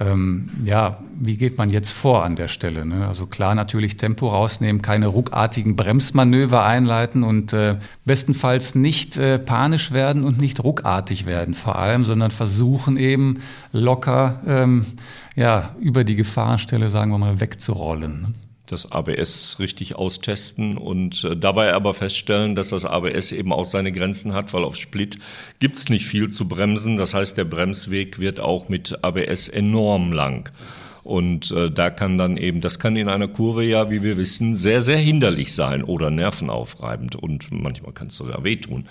ähm, 0.00 0.50
ja, 0.64 0.98
wie 1.24 1.36
geht 1.36 1.58
man 1.58 1.70
jetzt 1.70 1.90
vor 1.90 2.24
an 2.24 2.36
der 2.36 2.48
Stelle? 2.48 2.86
Ne? 2.86 3.06
Also 3.06 3.26
klar 3.26 3.54
natürlich 3.54 3.96
Tempo 3.96 4.28
rausnehmen, 4.28 4.82
keine 4.82 5.06
ruckartigen 5.06 5.76
Bremsmanöver 5.76 6.64
einleiten 6.64 7.24
und 7.24 7.52
äh, 7.52 7.76
bestenfalls 8.04 8.74
nicht 8.74 9.16
äh, 9.16 9.38
panisch 9.38 9.92
werden 9.92 10.24
und 10.24 10.38
nicht 10.38 10.62
ruckartig 10.62 11.26
werden 11.26 11.54
vor 11.54 11.76
allem, 11.76 12.04
sondern 12.04 12.30
versuchen 12.30 12.96
eben 12.96 13.40
locker 13.72 14.40
ähm, 14.46 14.86
ja, 15.36 15.74
über 15.80 16.04
die 16.04 16.16
Gefahrenstelle, 16.16 16.88
sagen 16.88 17.10
wir 17.10 17.18
mal, 17.18 17.40
wegzurollen. 17.40 18.20
Ne? 18.22 18.34
das 18.66 18.90
ABS 18.90 19.58
richtig 19.58 19.94
austesten 19.94 20.78
und 20.78 21.24
äh, 21.24 21.36
dabei 21.36 21.74
aber 21.74 21.92
feststellen, 21.92 22.54
dass 22.54 22.70
das 22.70 22.84
ABS 22.84 23.32
eben 23.32 23.52
auch 23.52 23.64
seine 23.64 23.92
Grenzen 23.92 24.32
hat, 24.32 24.54
weil 24.54 24.64
auf 24.64 24.76
Split 24.76 25.18
gibt's 25.60 25.88
nicht 25.90 26.06
viel 26.06 26.30
zu 26.30 26.48
bremsen. 26.48 26.96
Das 26.96 27.12
heißt, 27.12 27.36
der 27.36 27.44
Bremsweg 27.44 28.18
wird 28.18 28.40
auch 28.40 28.68
mit 28.68 29.04
ABS 29.04 29.48
enorm 29.48 30.12
lang. 30.12 30.50
Und 31.04 31.50
äh, 31.50 31.70
da 31.70 31.90
kann 31.90 32.16
dann 32.16 32.38
eben, 32.38 32.62
das 32.62 32.78
kann 32.78 32.96
in 32.96 33.08
einer 33.08 33.28
Kurve 33.28 33.62
ja, 33.62 33.90
wie 33.90 34.02
wir 34.02 34.16
wissen, 34.16 34.54
sehr, 34.54 34.80
sehr 34.80 34.96
hinderlich 34.96 35.52
sein 35.52 35.84
oder 35.84 36.10
nervenaufreibend 36.10 37.14
und 37.14 37.52
manchmal 37.52 37.92
kann 37.92 38.08
es 38.08 38.16
sogar 38.16 38.42
wehtun. 38.42 38.86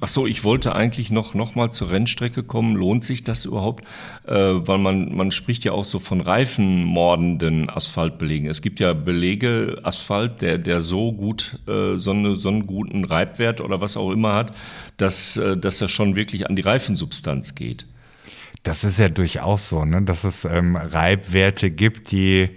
Ach 0.00 0.08
so, 0.08 0.26
ich 0.26 0.44
wollte 0.44 0.74
eigentlich 0.74 1.10
noch, 1.10 1.32
noch 1.34 1.54
mal 1.54 1.70
zur 1.70 1.90
Rennstrecke 1.90 2.42
kommen. 2.42 2.76
Lohnt 2.76 3.04
sich 3.04 3.24
das 3.24 3.46
überhaupt? 3.46 3.84
Äh, 4.26 4.34
weil 4.34 4.76
man, 4.78 5.16
man 5.16 5.30
spricht 5.30 5.64
ja 5.64 5.72
auch 5.72 5.84
so 5.84 5.98
von 5.98 6.20
reifenmordenden 6.20 7.70
Asphaltbelegen. 7.70 8.48
Es 8.50 8.60
gibt 8.60 8.78
ja 8.78 8.92
Belege, 8.92 9.78
Asphalt, 9.82 10.42
der, 10.42 10.58
der 10.58 10.82
so 10.82 11.12
gut, 11.12 11.58
äh, 11.66 11.96
so, 11.96 12.10
eine, 12.10 12.36
so 12.36 12.50
einen 12.50 12.66
guten 12.66 13.04
Reibwert 13.04 13.62
oder 13.62 13.80
was 13.80 13.96
auch 13.96 14.10
immer 14.10 14.34
hat, 14.34 14.52
dass, 14.98 15.38
äh, 15.38 15.56
dass 15.56 15.80
er 15.80 15.88
schon 15.88 16.16
wirklich 16.16 16.46
an 16.48 16.56
die 16.56 16.62
Reifensubstanz 16.62 17.54
geht. 17.54 17.86
Das 18.66 18.82
ist 18.82 18.98
ja 18.98 19.08
durchaus 19.08 19.68
so, 19.68 19.84
ne? 19.84 20.02
dass 20.02 20.24
es 20.24 20.44
ähm, 20.44 20.74
Reibwerte 20.74 21.70
gibt, 21.70 22.10
die 22.10 22.50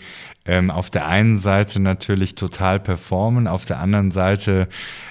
ähm, 0.44 0.72
auf 0.72 0.90
der 0.90 1.06
einen 1.06 1.38
Seite 1.38 1.80
natürlich 1.80 2.34
total 2.34 2.80
performen, 2.80 3.46
auf 3.46 3.64
der 3.64 3.80
anderen 3.80 4.10
Seite 4.10 4.68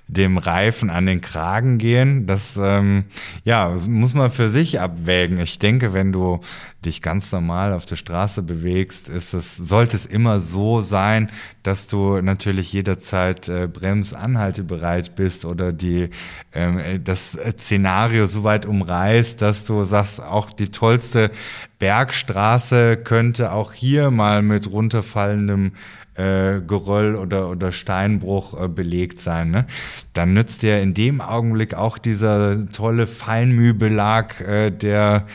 dem 0.08 0.38
Reifen 0.38 0.90
an 0.90 1.06
den 1.06 1.20
Kragen 1.20 1.78
gehen. 1.78 2.26
Das 2.26 2.58
ähm, 2.60 3.04
ja, 3.44 3.76
muss 3.88 4.14
man 4.14 4.28
für 4.28 4.50
sich 4.50 4.80
abwägen. 4.80 5.38
Ich 5.38 5.60
denke, 5.60 5.92
wenn 5.92 6.10
du 6.10 6.40
dich 6.84 7.02
ganz 7.02 7.32
normal 7.32 7.72
auf 7.72 7.86
der 7.86 7.96
Straße 7.96 8.42
bewegst, 8.42 9.08
ist 9.08 9.34
es, 9.34 9.56
sollte 9.56 9.96
es 9.96 10.06
immer 10.06 10.40
so 10.40 10.80
sein, 10.80 11.30
dass 11.64 11.88
du 11.88 12.20
natürlich 12.20 12.72
jederzeit 12.72 13.48
äh, 13.48 13.66
bremsanhaltebereit 13.66 15.16
bist 15.16 15.44
oder 15.44 15.72
die, 15.72 16.10
ähm, 16.52 17.02
das 17.02 17.32
Szenario 17.32 18.26
so 18.26 18.44
weit 18.44 18.64
umreißt, 18.64 19.42
dass 19.42 19.66
du 19.66 19.82
sagst, 19.82 20.22
auch 20.22 20.52
die 20.52 20.70
tollste 20.70 21.32
Bergstraße 21.80 22.96
könnte 22.96 23.52
auch 23.52 23.72
hier 23.72 24.10
mal 24.10 24.42
mit 24.42 24.70
runterfallendem 24.70 25.72
äh, 26.18 26.60
Geröll 26.66 27.14
oder, 27.14 27.48
oder 27.48 27.72
Steinbruch 27.72 28.60
äh, 28.60 28.68
belegt 28.68 29.20
sein. 29.20 29.50
Ne? 29.50 29.66
Dann 30.12 30.34
nützt 30.34 30.62
dir 30.62 30.80
in 30.80 30.92
dem 30.92 31.20
Augenblick 31.20 31.74
auch 31.74 31.96
dieser 31.96 32.70
tolle 32.70 33.06
Feinmühbelag, 33.06 34.40
äh, 34.40 34.70
der 34.70 35.26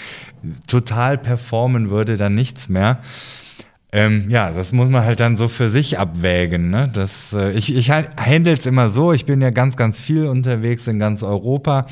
total 0.68 1.18
performen 1.18 1.90
würde, 1.90 2.18
dann 2.18 2.36
nichts 2.36 2.68
mehr. 2.68 3.00
Ähm, 3.94 4.26
ja, 4.30 4.52
das 4.52 4.72
muss 4.72 4.90
man 4.90 5.04
halt 5.04 5.20
dann 5.20 5.38
so 5.38 5.48
für 5.48 5.70
sich 5.70 6.00
abwägen. 6.00 6.70
Ne? 6.70 6.90
Das, 6.92 7.32
äh, 7.34 7.52
ich 7.52 7.74
ich 7.74 7.92
handle 7.92 8.54
es 8.54 8.66
immer 8.66 8.90
so, 8.90 9.14
ich 9.14 9.26
bin 9.26 9.40
ja 9.40 9.52
ganz, 9.52 9.78
ganz 9.78 10.00
viel 10.00 10.26
unterwegs 10.26 10.88
in 10.88 11.00
ganz 11.00 11.24
Europa 11.24 11.86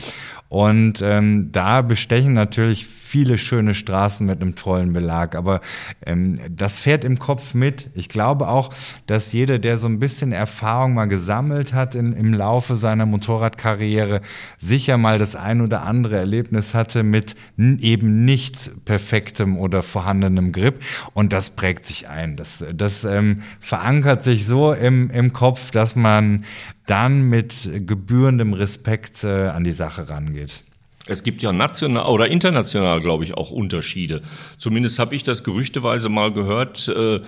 und 0.49 1.01
ähm, 1.01 1.49
da 1.51 1.82
bestechen 1.82 2.34
natürlich 2.34 2.88
viele 3.12 3.38
schöne 3.38 3.74
Straßen 3.74 4.26
mit 4.26 4.41
einem 4.41 4.56
tollen 4.56 4.93
Belag. 4.93 5.36
Aber 5.36 5.60
ähm, 6.06 6.39
das 6.50 6.80
fährt 6.80 7.04
im 7.04 7.19
Kopf 7.19 7.54
mit. 7.54 7.89
Ich 7.93 8.08
glaube 8.08 8.47
auch, 8.47 8.69
dass 9.06 9.34
jeder, 9.34 9.60
der 9.60 9.78
so 9.78 9.88
ein 9.88 10.00
bisschen 10.00 10.32
Erfahrung 10.32 10.93
mal 10.93 11.08
gesammelt 11.08 11.74
hat 11.74 11.93
in, 11.93 12.13
im 12.13 12.34
Laufe 12.34 12.78
seiner 12.78 13.06
Motorradkarriere, 13.06 14.21
sicher 14.60 14.97
mal 14.97 15.17
das 15.19 15.36
ein 15.36 15.60
oder 15.60 15.84
andere 15.84 16.15
Erlebnis 16.15 16.74
hatte 16.74 17.04
mit 17.04 17.36
eben 17.58 18.24
nicht 18.24 18.86
perfektem 18.86 19.58
oder 19.58 19.84
vorhandenem 19.84 20.54
Grip. 20.54 20.82
Und 21.13 21.34
das 21.34 21.50
prägt 21.50 21.84
sich 21.84 22.08
ein. 22.08 22.38
Das, 22.38 22.63
das 22.74 23.04
ähm, 23.04 23.41
verankert 23.60 24.24
sich 24.24 24.45
so 24.45 24.71
im, 24.71 25.10
im 25.10 25.34
Kopf, 25.34 25.71
dass 25.71 25.97
man 25.97 26.45
dann 26.86 27.24
mit 27.24 27.69
gebührendem 27.86 28.54
Respekt 28.54 29.26
äh, 29.26 29.47
an 29.47 29.65
die 29.65 29.74
Sache 29.74 30.08
rangeht. 30.08 30.63
Es 31.07 31.23
gibt 31.23 31.41
ja 31.41 31.51
national 31.51 32.05
oder 32.05 32.27
international, 32.29 33.01
glaube 33.01 33.23
ich, 33.23 33.33
auch 33.33 33.51
Unterschiede. 33.51 34.21
Zumindest 34.57 34.99
habe 34.99 35.15
ich 35.15 35.23
das 35.23 35.43
gerüchteweise 35.43 36.09
mal 36.09 36.31
gehört. 36.31 36.87
Äh, 36.87 37.21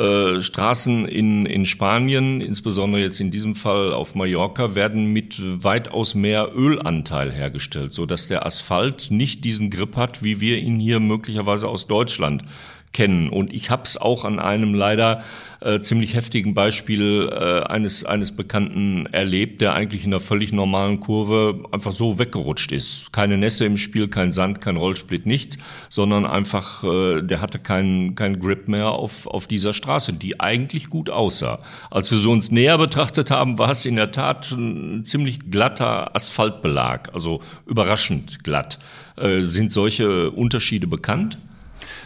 äh, 0.00 0.40
Straßen 0.40 1.06
in, 1.06 1.46
in 1.46 1.64
Spanien, 1.64 2.40
insbesondere 2.40 3.02
jetzt 3.02 3.20
in 3.20 3.30
diesem 3.30 3.54
Fall 3.54 3.92
auf 3.92 4.14
Mallorca, 4.14 4.74
werden 4.74 5.12
mit 5.12 5.40
weitaus 5.40 6.14
mehr 6.14 6.50
Ölanteil 6.54 7.30
hergestellt, 7.30 7.92
so 7.92 8.04
dass 8.04 8.28
der 8.28 8.46
Asphalt 8.46 9.10
nicht 9.10 9.44
diesen 9.44 9.70
Grip 9.70 9.96
hat, 9.96 10.22
wie 10.22 10.40
wir 10.40 10.58
ihn 10.58 10.80
hier 10.80 11.00
möglicherweise 11.00 11.68
aus 11.68 11.86
Deutschland 11.86 12.44
kennen. 12.92 13.28
Und 13.30 13.52
ich 13.52 13.70
habe 13.70 13.82
es 13.84 13.96
auch 13.96 14.24
an 14.24 14.38
einem 14.38 14.74
leider 14.74 15.22
äh, 15.60 15.80
ziemlich 15.80 16.14
heftigen 16.14 16.54
Beispiel 16.54 17.30
äh, 17.30 17.62
eines, 17.62 18.04
eines 18.04 18.32
Bekannten 18.32 19.06
erlebt, 19.06 19.60
der 19.60 19.74
eigentlich 19.74 20.04
in 20.04 20.12
einer 20.12 20.20
völlig 20.20 20.52
normalen 20.52 21.00
Kurve 21.00 21.64
einfach 21.70 21.92
so 21.92 22.18
weggerutscht 22.18 22.72
ist. 22.72 23.12
Keine 23.12 23.36
Nässe 23.36 23.64
im 23.64 23.76
Spiel, 23.76 24.08
kein 24.08 24.32
Sand, 24.32 24.60
kein 24.60 24.76
Rollsplit, 24.76 25.26
nichts, 25.26 25.58
sondern 25.88 26.26
einfach, 26.26 26.82
äh, 26.82 27.22
der 27.22 27.40
hatte 27.40 27.58
keinen 27.58 28.14
keinen 28.14 28.40
Grip 28.40 28.68
mehr 28.68 28.90
auf, 28.90 29.26
auf 29.26 29.46
dieser 29.46 29.72
Straße, 29.72 30.12
die 30.12 30.40
eigentlich 30.40 30.90
gut 30.90 31.10
aussah. 31.10 31.60
Als 31.90 32.10
wir 32.10 32.18
so 32.18 32.32
uns 32.32 32.50
näher 32.50 32.78
betrachtet 32.78 33.30
haben, 33.30 33.58
war 33.58 33.70
es 33.70 33.86
in 33.86 33.96
der 33.96 34.12
Tat 34.12 34.50
ein 34.52 35.04
ziemlich 35.04 35.50
glatter 35.50 36.16
Asphaltbelag, 36.16 37.10
also 37.12 37.40
überraschend 37.66 38.42
glatt. 38.42 38.78
Äh, 39.16 39.42
sind 39.42 39.70
solche 39.70 40.30
Unterschiede 40.30 40.86
bekannt? 40.86 41.38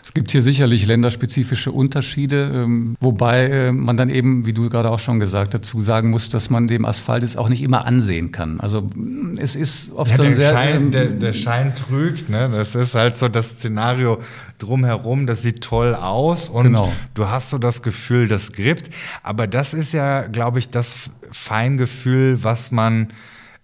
Es 0.05 0.13
gibt 0.13 0.31
hier 0.31 0.43
sicherlich 0.43 0.87
länderspezifische 0.87 1.73
Unterschiede, 1.73 2.53
ähm, 2.55 2.95
wobei 3.01 3.47
äh, 3.47 3.73
man 3.73 3.97
dann 3.97 4.11
eben, 4.11 4.45
wie 4.45 4.53
du 4.53 4.69
gerade 4.69 4.91
auch 4.91 4.99
schon 4.99 5.19
gesagt 5.19 5.55
dazu 5.55 5.81
sagen 5.81 6.11
muss, 6.11 6.29
dass 6.29 6.51
man 6.51 6.67
dem 6.67 6.85
Asphalt 6.85 7.25
es 7.25 7.39
auch 7.39 7.49
nicht 7.49 7.63
immer 7.63 7.87
ansehen 7.87 8.31
kann. 8.31 8.61
Also 8.61 8.91
es 9.39 9.57
ist 9.57 9.93
oft 9.93 10.11
ja, 10.11 10.17
so 10.19 10.23
ein 10.25 10.35
sehr... 10.35 10.53
Schein, 10.53 10.77
ähm, 10.77 10.91
der, 10.91 11.07
der 11.07 11.33
Schein 11.33 11.75
trügt, 11.75 12.29
ne? 12.29 12.51
das 12.51 12.75
ist 12.75 12.95
halt 12.95 13.17
so 13.17 13.29
das 13.29 13.53
Szenario 13.53 14.19
drumherum, 14.59 15.27
das 15.27 15.41
sieht 15.41 15.63
toll 15.63 15.95
aus 15.95 16.51
und 16.51 16.65
genau. 16.65 16.93
du 17.15 17.29
hast 17.29 17.49
so 17.49 17.57
das 17.57 17.83
Gefühl, 17.83 18.29
das 18.29 18.53
grippt. 18.53 18.91
Aber 19.23 19.47
das 19.47 19.73
ist 19.73 19.93
ja, 19.93 20.27
glaube 20.27 20.59
ich, 20.59 20.69
das 20.69 21.11
Feingefühl, 21.31 22.45
was 22.45 22.71
man 22.71 23.09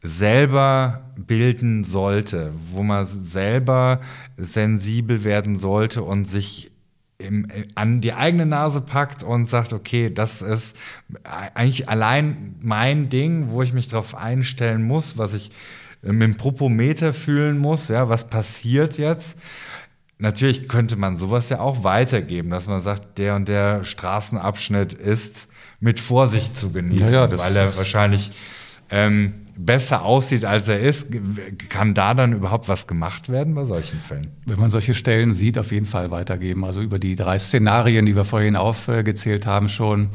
selber 0.03 1.13
bilden 1.17 1.85
sollte, 1.85 2.53
wo 2.73 2.83
man 2.83 3.05
selber 3.05 4.01
sensibel 4.37 5.25
werden 5.25 5.59
sollte 5.59 6.03
und 6.03 6.25
sich 6.25 6.71
im, 7.19 7.47
an 7.75 8.01
die 8.01 8.15
eigene 8.15 8.47
Nase 8.47 8.81
packt 8.81 9.23
und 9.23 9.47
sagt, 9.47 9.73
okay, 9.75 10.11
das 10.13 10.41
ist 10.41 10.77
eigentlich 11.23 11.89
allein 11.89 12.57
mein 12.61 13.11
Ding, 13.11 13.51
wo 13.51 13.63
ich 13.63 13.75
mich 13.75 13.89
darauf 13.89 14.15
einstellen 14.15 14.83
muss, 14.83 15.19
was 15.19 15.35
ich 15.35 15.51
mit 16.03 16.23
dem 16.23 16.37
Propometer 16.37 17.13
fühlen 17.13 17.59
muss, 17.59 17.89
ja, 17.89 18.09
was 18.09 18.29
passiert 18.29 18.97
jetzt. 18.97 19.39
Natürlich 20.19 20.69
könnte 20.69 20.97
man 20.97 21.19
sowas 21.19 21.51
ja 21.51 21.61
auch 21.61 21.85
weitergeben, 21.85 22.51
dass 22.51 22.67
man 22.67 22.81
sagt, 22.81 23.19
der 23.19 23.37
und 23.37 23.49
der 23.49 23.85
Straßenabschnitt 23.85 24.95
ist 24.95 25.49
mit 25.79 26.01
Vorsicht 26.01 26.57
zu 26.57 26.73
genießen, 26.73 27.13
ja, 27.13 27.27
ja, 27.27 27.39
weil 27.39 27.57
er 27.57 27.77
wahrscheinlich 27.77 28.33
ähm, 28.91 29.35
besser 29.65 30.03
aussieht, 30.03 30.45
als 30.45 30.69
er 30.69 30.81
ist, 30.81 31.09
kann 31.69 31.95
da 31.95 32.15
dann 32.15 32.33
überhaupt 32.33 32.69
was 32.69 32.87
gemacht 32.87 33.29
werden 33.29 33.55
bei 33.55 33.65
solchen 33.65 34.01
Fällen? 34.01 34.29
Wenn 34.47 34.59
man 34.59 34.71
solche 34.71 34.95
Stellen 34.95 35.33
sieht, 35.33 35.59
auf 35.59 35.73
jeden 35.73 35.87
Fall 35.87 36.11
weitergeben. 36.11 36.65
Also 36.65 36.81
über 36.81 36.99
die 36.99 37.17
drei 37.17 37.39
Szenarien, 37.39 38.07
die 38.07 38.17
wir 38.17 38.25
vorhin 38.25 38.57
aufgezählt 38.57 39.47
haben 39.47 39.69
schon, 39.69 40.11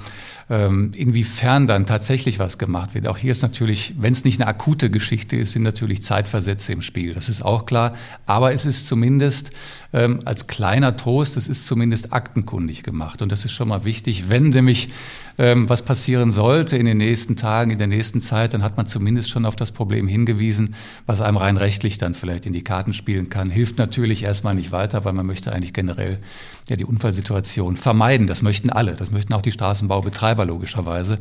inwiefern 0.47 1.65
dann 1.65 1.88
tatsächlich 1.88 2.38
was 2.38 2.60
gemacht 2.60 2.93
wird. 2.93 3.08
Auch 3.08 3.17
hier 3.17 3.31
ist 3.31 3.41
natürlich, 3.41 3.95
wenn 3.97 4.13
es 4.13 4.25
nicht 4.25 4.39
eine 4.39 4.47
akute 4.47 4.91
Geschichte 4.91 5.36
ist, 5.36 5.53
sind 5.53 5.63
natürlich 5.63 6.03
Zeitversätze 6.03 6.71
im 6.71 6.84
Spiel. 6.84 7.15
Das 7.15 7.29
ist 7.29 7.41
auch 7.41 7.65
klar. 7.65 7.93
Aber 8.27 8.53
es 8.53 8.63
ist 8.67 8.86
zumindest 8.86 9.49
ähm, 9.91 10.19
als 10.25 10.45
kleiner 10.45 10.97
Toast, 10.97 11.36
es 11.36 11.47
ist 11.47 11.65
zumindest 11.65 12.13
aktenkundig 12.13 12.84
gemacht. 12.84 13.23
Und 13.23 13.31
das 13.31 13.43
ist 13.43 13.53
schon 13.53 13.69
mal 13.69 13.86
wichtig. 13.86 14.29
Wenn 14.29 14.49
nämlich 14.49 14.89
ähm, 15.38 15.67
was 15.67 15.81
passieren 15.81 16.31
sollte 16.31 16.77
in 16.77 16.86
den 16.86 16.97
nächsten 16.97 17.36
Tagen, 17.36 17.71
in 17.71 17.77
der 17.77 17.88
nächsten 17.88 18.21
Zeit, 18.21 18.53
dann 18.53 18.63
hat 18.63 18.77
man 18.77 18.88
zumindest 18.88 19.29
schon 19.29 19.45
auf 19.45 19.55
das 19.55 19.71
Problem 19.71 20.08
hingewiesen, 20.08 20.75
was 21.05 21.21
einem 21.21 21.38
rein 21.38 21.58
rechtlich 21.58 21.97
dann 21.97 22.13
vielleicht 22.13 22.45
in 22.45 22.53
die 22.53 22.63
Karten 22.63 22.93
spielen 22.93 23.29
kann. 23.29 23.49
Hilft 23.49 23.77
natürlich 23.77 24.23
erstmal 24.23 24.55
nicht 24.55 24.71
weiter, 24.71 25.05
weil 25.05 25.13
man 25.13 25.25
möchte 25.25 25.51
eigentlich 25.51 25.73
generell 25.73 26.19
ja 26.69 26.75
die 26.75 26.86
Unfallsituation 26.86 27.77
vermeiden. 27.77 28.27
Das 28.27 28.41
möchten 28.41 28.69
alle. 28.69 28.93
Das 28.93 29.12
möchten 29.12 29.34
auch 29.34 29.41
die 29.41 29.51
Straßenbaubetreiber 29.51 30.35
logischerweise. 30.43 31.19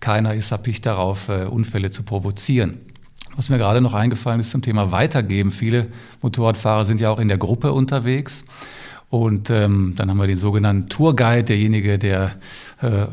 Keiner 0.00 0.34
ist 0.34 0.50
erpicht 0.50 0.86
darauf, 0.86 1.28
äh, 1.28 1.44
Unfälle 1.44 1.90
zu 1.90 2.02
provozieren. 2.02 2.80
Was 3.36 3.48
mir 3.48 3.58
gerade 3.58 3.80
noch 3.80 3.94
eingefallen 3.94 4.40
ist 4.40 4.50
zum 4.50 4.62
Thema 4.62 4.92
Weitergeben. 4.92 5.50
Viele 5.50 5.88
Motorradfahrer 6.22 6.84
sind 6.84 7.00
ja 7.00 7.10
auch 7.10 7.18
in 7.18 7.28
der 7.28 7.38
Gruppe 7.38 7.72
unterwegs. 7.72 8.44
Und 9.10 9.50
ähm, 9.50 9.94
dann 9.96 10.10
haben 10.10 10.16
wir 10.18 10.26
den 10.26 10.36
sogenannten 10.36 10.88
Tourguide, 10.88 11.44
derjenige, 11.44 11.98
der 11.98 12.32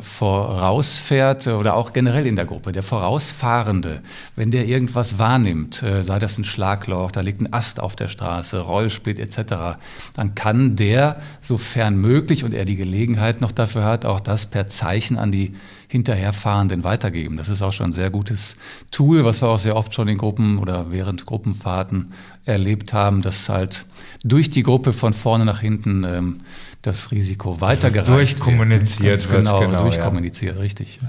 vorausfährt 0.02 1.46
oder 1.46 1.74
auch 1.74 1.92
generell 1.92 2.26
in 2.26 2.36
der 2.36 2.44
Gruppe, 2.44 2.72
der 2.72 2.82
Vorausfahrende, 2.82 4.02
wenn 4.36 4.50
der 4.50 4.66
irgendwas 4.66 5.18
wahrnimmt, 5.18 5.82
äh, 5.82 6.02
sei 6.02 6.18
das 6.18 6.38
ein 6.38 6.44
Schlagloch, 6.44 7.10
da 7.10 7.20
liegt 7.20 7.40
ein 7.40 7.52
Ast 7.52 7.80
auf 7.80 7.96
der 7.96 8.08
Straße, 8.08 8.58
Rollsplit 8.58 9.18
etc., 9.18 9.78
dann 10.14 10.34
kann 10.34 10.76
der, 10.76 11.20
sofern 11.40 11.96
möglich 11.96 12.44
und 12.44 12.54
er 12.54 12.64
die 12.64 12.76
Gelegenheit 12.76 13.40
noch 13.40 13.52
dafür 13.52 13.84
hat, 13.84 14.04
auch 14.04 14.20
das 14.20 14.46
per 14.46 14.68
Zeichen 14.68 15.18
an 15.18 15.32
die 15.32 15.54
Hinterherfahrenden 15.92 16.84
weitergeben. 16.84 17.36
Das 17.36 17.50
ist 17.50 17.60
auch 17.60 17.72
schon 17.72 17.90
ein 17.90 17.92
sehr 17.92 18.08
gutes 18.08 18.56
Tool, 18.90 19.26
was 19.26 19.42
wir 19.42 19.48
auch 19.48 19.58
sehr 19.58 19.76
oft 19.76 19.92
schon 19.92 20.08
in 20.08 20.16
Gruppen 20.16 20.58
oder 20.58 20.90
während 20.90 21.26
Gruppenfahrten 21.26 22.12
erlebt 22.46 22.94
haben, 22.94 23.20
dass 23.20 23.50
halt 23.50 23.84
durch 24.24 24.48
die 24.48 24.62
Gruppe 24.62 24.94
von 24.94 25.12
vorne 25.12 25.44
nach 25.44 25.60
hinten 25.60 26.04
ähm, 26.04 26.40
das 26.82 27.10
Risiko 27.10 27.60
weitergereicht 27.60 28.08
wird. 28.08 28.46
Durchkommuniziert 28.46 29.30
wird. 29.30 29.44
Genau, 29.44 29.60
genau, 29.60 29.82
durchkommuniziert, 29.82 30.56
ja. 30.56 30.60
richtig. 30.60 31.00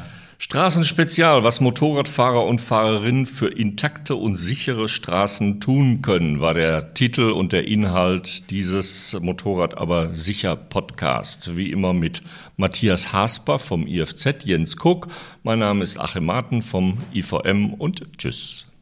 Straßenspezial, 0.44 1.46
was 1.46 1.62
Motorradfahrer 1.62 2.46
und 2.46 2.60
Fahrerinnen 2.60 3.26
für 3.26 3.48
intakte 3.48 4.16
und 4.18 4.36
sichere 4.36 4.90
Straßen 4.90 5.62
tun 5.62 6.02
können, 6.02 6.42
war 6.42 6.54
der 6.54 6.94
Titel 6.94 7.32
und 7.32 7.54
der 7.54 7.66
Inhalt 7.66 8.50
dieses 8.50 9.18
Motorrad 9.22 9.78
aber 9.78 10.14
sicher 10.14 10.58
Podcast. 10.58 11.56
Wie 11.56 11.72
immer 11.72 11.94
mit 11.94 12.24
Matthias 12.58 13.14
Hasper 13.14 13.58
vom 13.58 13.88
IFZ, 13.88 14.44
Jens 14.44 14.76
Cook. 14.84 15.08
Mein 15.44 15.60
Name 15.60 15.82
ist 15.82 15.98
Achim 15.98 16.26
Marten 16.26 16.62
vom 16.62 16.98
IVM 17.14 17.74
und 17.76 18.18
tschüss. 18.18 18.73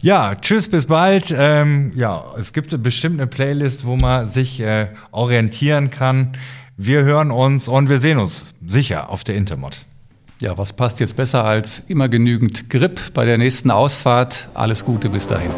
Ja, 0.00 0.34
tschüss, 0.34 0.68
bis 0.68 0.86
bald. 0.86 1.34
Ähm, 1.36 1.92
ja, 1.94 2.24
es 2.38 2.52
gibt 2.52 2.82
bestimmt 2.82 3.20
eine 3.20 3.26
Playlist, 3.26 3.86
wo 3.86 3.96
man 3.96 4.28
sich 4.28 4.60
äh, 4.60 4.88
orientieren 5.10 5.90
kann. 5.90 6.32
Wir 6.76 7.04
hören 7.04 7.30
uns 7.30 7.68
und 7.68 7.88
wir 7.88 8.00
sehen 8.00 8.18
uns 8.18 8.54
sicher 8.66 9.10
auf 9.10 9.24
der 9.24 9.36
Intermod. 9.36 9.80
Ja, 10.40 10.58
was 10.58 10.72
passt 10.72 10.98
jetzt 10.98 11.14
besser 11.14 11.44
als 11.44 11.84
immer 11.86 12.08
genügend 12.08 12.68
Grip 12.68 13.14
bei 13.14 13.24
der 13.24 13.38
nächsten 13.38 13.70
Ausfahrt? 13.70 14.48
Alles 14.54 14.84
Gute 14.84 15.08
bis 15.08 15.28
dahin. 15.28 15.52